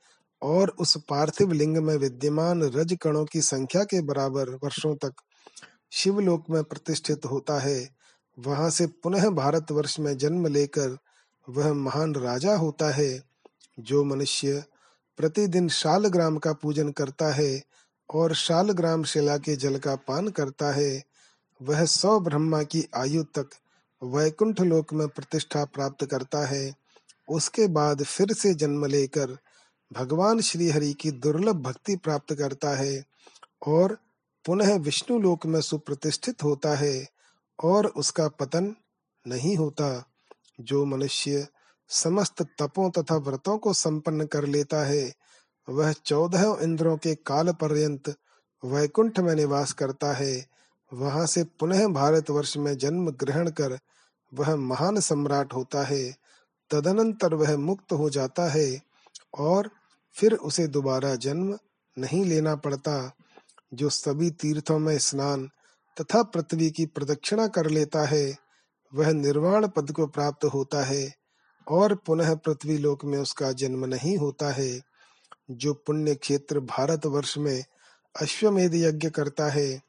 [0.42, 5.14] और उस पार्थिव लिंग में विद्यमान रज कणों की संख्या के बराबर वर्षों तक
[5.92, 7.88] शिवलोक में प्रतिष्ठित होता है।
[8.38, 10.96] वहाँ से पुनः भारतवर्ष में जन्म लेकर
[11.48, 13.22] वह महान राजा होता है,
[13.80, 14.64] जो मनुष्य
[15.16, 17.62] प्रतिदिन शालग्राम का पूजन करता है
[18.10, 21.02] और शालग्राम शिला के जल का पान करता है।
[21.62, 23.50] वह सौ ब्रह्मा की आयु तक
[24.02, 26.85] वैकुंठ लोक में प्रतिष्ठा प्राप्त करता है।
[27.28, 29.38] उसके बाद फिर से जन्म लेकर
[29.92, 33.04] भगवान श्री हरि की दुर्लभ भक्ति प्राप्त करता है
[33.66, 33.98] और
[34.46, 37.06] पुनः विष्णु लोक में सुप्रतिष्ठित होता है
[37.64, 38.74] और उसका पतन
[39.28, 40.10] नहीं होता,
[40.60, 41.46] जो मनुष्य
[41.88, 45.12] समस्त तपों तथा व्रतों को संपन्न कर लेता है,
[45.68, 48.14] वह चौदह इंद्रों के काल पर्यंत
[48.64, 50.46] वैकुंठ में निवास करता है,
[50.92, 53.78] वहाँ से पुनः भारतवर्ष में जन्म ग्रहण कर
[54.34, 56.25] वह महान सम्राट होता है।
[56.70, 58.82] तदनंतर वह मुक्त हो जाता है
[59.38, 59.70] और
[60.14, 61.58] फिर उसे दोबारा जन्म
[61.98, 63.16] नहीं लेना पड़ता,
[63.74, 65.50] जो सभी तीर्थों में स्नान
[66.00, 68.36] तथा पृथ्वी की प्रदक्षिणा कर लेता है,
[68.94, 71.14] वह निर्वाण पद को प्राप्त होता है
[71.68, 74.80] और पुनः पृथ्वी लोक में उसका जन्म नहीं होता है,
[75.50, 77.64] जो पुण्य क्षेत्र भारत वर्ष में
[78.22, 79.82] अश्वमेध यज्ञ करता है।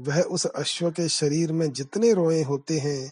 [0.00, 3.10] वह उस अश्व के शरीर में जितने रोए होते हैं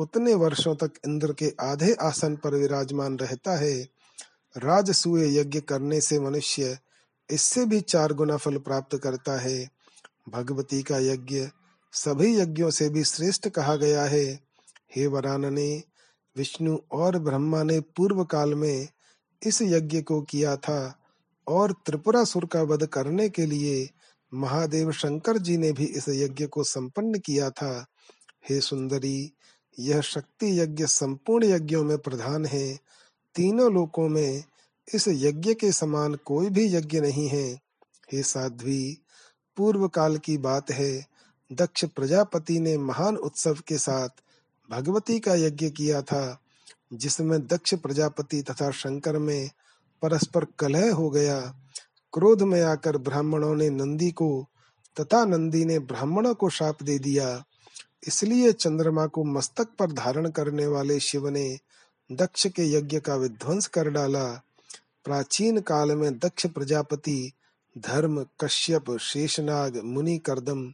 [0.00, 3.88] उतने वर्षों तक इंद्र के आधे आसन पर विराजमान रहता है।
[4.56, 6.78] राजसूय यज्ञ करने से मनुष्य
[7.30, 9.68] इससे भी चार गुना फल प्राप्त करता है।
[10.28, 11.48] भगवती का यज्ञ
[11.92, 14.40] सभी यज्ञों से भी श्रेष्ठ कहा गया है।
[14.96, 15.82] हे वरानने,
[16.36, 18.88] विष्णु और ब्रह्मा ने पूर्व काल में
[19.46, 20.98] इस यज्ञ को किया था
[21.48, 23.90] और त्रिपुरासुर का वध करने के लिए
[24.34, 27.86] महादेव शंकर जी ने भी इस यज्ञ को संपन्न किया था।
[28.50, 29.32] हे सुंदरी
[29.78, 32.78] यह शक्ति यज्ञ संपूर्ण यज्ञों में प्रधान है।
[33.34, 34.44] तीनों लोकों में
[34.94, 37.60] इस यज्ञ के समान कोई भी यज्ञ नहीं है।
[38.12, 38.98] हे साध्वी
[39.56, 41.06] पूर्व काल की बात है।
[41.52, 44.08] दक्ष प्रजापति ने महान उत्सव के साथ
[44.70, 46.40] भगवती का यज्ञ किया था,
[46.92, 49.50] जिसमें दक्ष प्रजापति तथा शंकर में
[50.02, 51.40] परस्पर कलह हो गया।
[52.12, 54.46] क्रोध में आकर ब्राह्मणों ने नंदी को
[55.00, 57.44] तथा नंदी ने ब्राह्मणों को शाप दे दिया।
[58.06, 61.58] इसलिए चंद्रमा को मस्तक पर धारण करने वाले शिव ने
[62.12, 64.24] दक्ष के यज्ञ का विध्वंस कर डाला।
[65.04, 67.32] प्राचीन काल में दक्ष प्रजापति
[67.78, 70.72] धर्म, कश्यप, शेषनाग, मुनि करदम,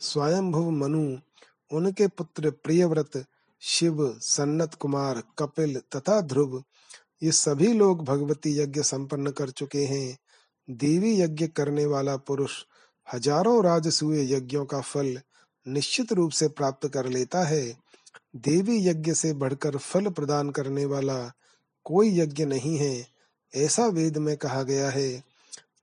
[0.00, 1.16] स्वयंभुव मनु,
[1.70, 3.24] उनके पुत्र प्रियव्रत,
[3.60, 6.64] शिव, सन्नत कुमार, कपिल तथा ध्रुव,
[7.22, 10.18] ये सभी लोग भगवती यज्ञ संपन्न कर चुके हैं।
[10.70, 12.52] देवी यज्ञ करने वाला पुरुष
[13.14, 15.20] हज़ारों राजसूय यज्ञों का फल
[15.68, 17.76] निश्चित रूप से प्राप्त कर लेता है।
[18.36, 21.32] देवी यज्ञ से बढ़कर फल प्रदान करने वाला
[21.84, 23.06] कोई यज्ञ नहीं है,
[23.54, 25.22] ऐसा वेद में कहा गया है।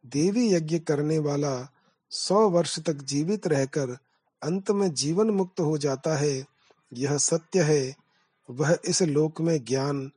[0.05, 1.71] देवी यज्ञ करने वाला
[2.09, 3.97] सौ वर्ष तक जीवित रहकर
[4.43, 6.45] अंत में जीवन मुक्त हो जाता है,
[6.93, 7.95] यह सत्य है।
[8.49, 10.11] वह इस लोक में ज्ञान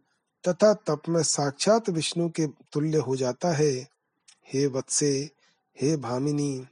[0.49, 3.89] तथा तप में साक्षात विष्णु के तुल्य हो जाता है।
[4.53, 5.31] हे वत्से,
[5.81, 6.67] हे भामिनी।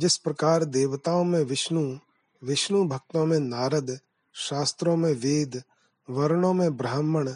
[0.00, 1.98] जिस प्रकार देवताओं में विष्णु
[2.42, 3.98] विष्णु भक्तों में नारद,
[4.34, 5.62] शास्त्रों में वेद,
[6.10, 7.28] वर्णों में ब्राह्मण,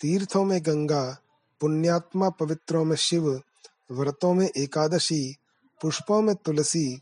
[0.00, 1.18] तीर्थों में गंगा,
[1.60, 3.40] पुण्यात्मा पवित्रों में शिव,
[3.90, 5.36] व्रतों में एकादशी,
[5.80, 7.00] पुष्पों में तुलसी,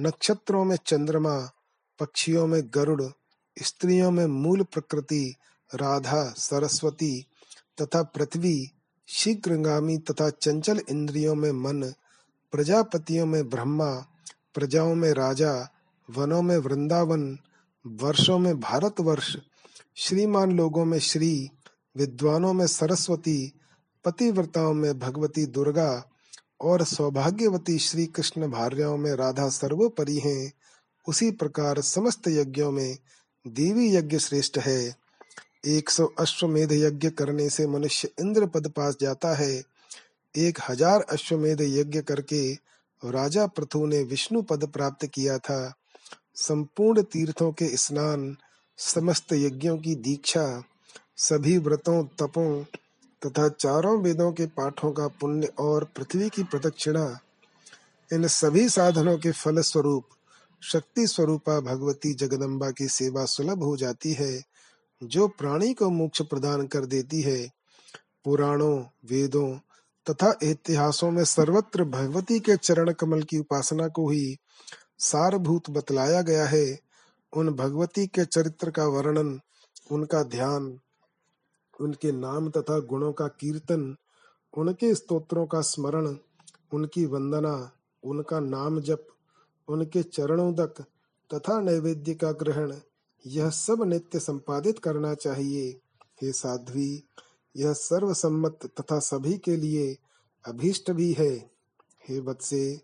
[0.00, 1.50] नक्षत्रों में चंद्रमा,
[2.00, 3.02] पक्षियों में गरुड़,
[3.62, 5.36] स्त्रियों में मूल प्रकृति,
[5.74, 7.26] राधा, सरस्वती
[7.82, 8.70] तथा पृथ्वी,
[9.08, 11.92] शीघ्रगामी तथा चंचल इंद्रियों में मन,
[12.52, 14.06] प्रजापतियों में ब्रह्मा
[14.54, 15.68] प्रजाओं में राजा,
[16.10, 17.38] वनों में वृंदावन,
[17.86, 19.36] वर्षों में भारतवर्ष,
[19.96, 21.50] श्रीमान लोगों में श्री,
[21.96, 23.52] विद्वानों में सरस्वती,
[24.04, 26.10] पतिव्रताओं में भगवती दुर्गा
[26.60, 30.52] और सौभाग्यवती श्री कृष्ण भार्याओं में राधा सर्वोपरि हैं।
[31.08, 32.98] उसी प्रकार समस्त यज्ञों में
[33.46, 34.96] देवी यज्ञ श्रेष्ठ है।
[35.66, 39.62] एक सौ अश्वमेध यज्ञ करने से मनुष्य इंद्र पद पास जाता है।
[40.36, 42.54] एक हज़ार अश्वमेध यज्ञ करके
[43.04, 45.74] राजा प्रथु ने विष्णु पद प्राप्त किया था।
[46.34, 48.36] संपूर्ण तीर्थों के स्नान,
[48.78, 50.62] समस्त यज्ञों की दीक्षा,
[51.16, 52.64] सभी व्रतों, तपों
[53.26, 57.18] तथा चारों वेदों के पाठों का पुण्य और पृथ्वी की प्रदक्षिणा,
[58.12, 60.04] इन सभी साधनों के फल स्वरूप
[60.62, 64.42] शक्ति स्वरूपा भगवती जगदम्बा की सेवा सुलभ हो जाती है,
[65.02, 67.50] जो प्राणी को मोक्ष प्रदान कर देती है।
[68.24, 69.58] पुराणों, वेदों
[70.10, 74.36] तथा इतिहासों में सर्वत्र भगवती के चरण कमल की उपासना को ही
[74.98, 76.80] सारभूत बतलाया गया है।
[77.36, 79.40] उन भगवती के चरित्र का वर्णन,
[79.90, 80.78] उनका ध्यान,
[81.80, 83.96] उनके नाम तथा गुणों का कीर्तन,
[84.58, 86.16] उनके स्तोत्रों का स्मरण,
[86.72, 87.72] उनकी वंदना,
[88.04, 89.06] उनका नाम जप,
[89.68, 90.84] उनके चरणोदक
[91.34, 92.74] तथा नैवेद्य का ग्रहण,
[93.26, 95.80] यह सब नित्य संपादित करना चाहिए।
[96.22, 97.04] हे साध्वी
[97.56, 99.96] यह सर्वसम्मत तथा सभी के लिए
[100.46, 101.50] अभीष्ट भी है।
[102.08, 102.80] हे बत्से,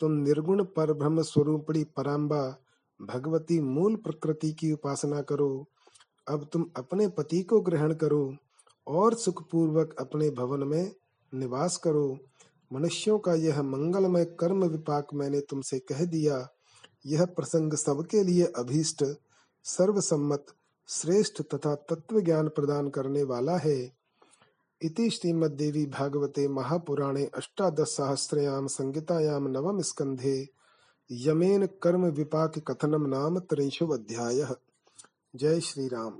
[0.00, 2.56] तुम निर्गुण पर ब्रह्म स्वरूपणी पराम्बा
[3.02, 5.66] भगवती मूल प्रकृति की उपासना करो।
[6.28, 8.36] अब तुम अपने पति को ग्रहण करो
[8.86, 10.94] और सुखपूर्वक अपने भवन में
[11.34, 12.18] निवास करो।
[12.72, 16.48] मनुष्यों का यह मंगलमय कर्म विपाक मैंने तुमसे कह दिया।
[17.06, 19.04] यह प्रसंग सबके लिए अभीष्ट,
[19.64, 20.46] सर्वसम्मत,
[20.88, 24.01] श्रेष्ठ तथा तत्व ज्ञान प्रदान करने वाला है।
[24.82, 30.36] इति श्रीमद्देवी भागवते महापुराणे अष्टादश सहस्रयाम संगीतायाम नवम स्कंधे
[31.10, 34.44] यमेन कर्म विपाक कथनम नाम त्रिंशो अध्याय
[35.34, 36.18] जय श्री राम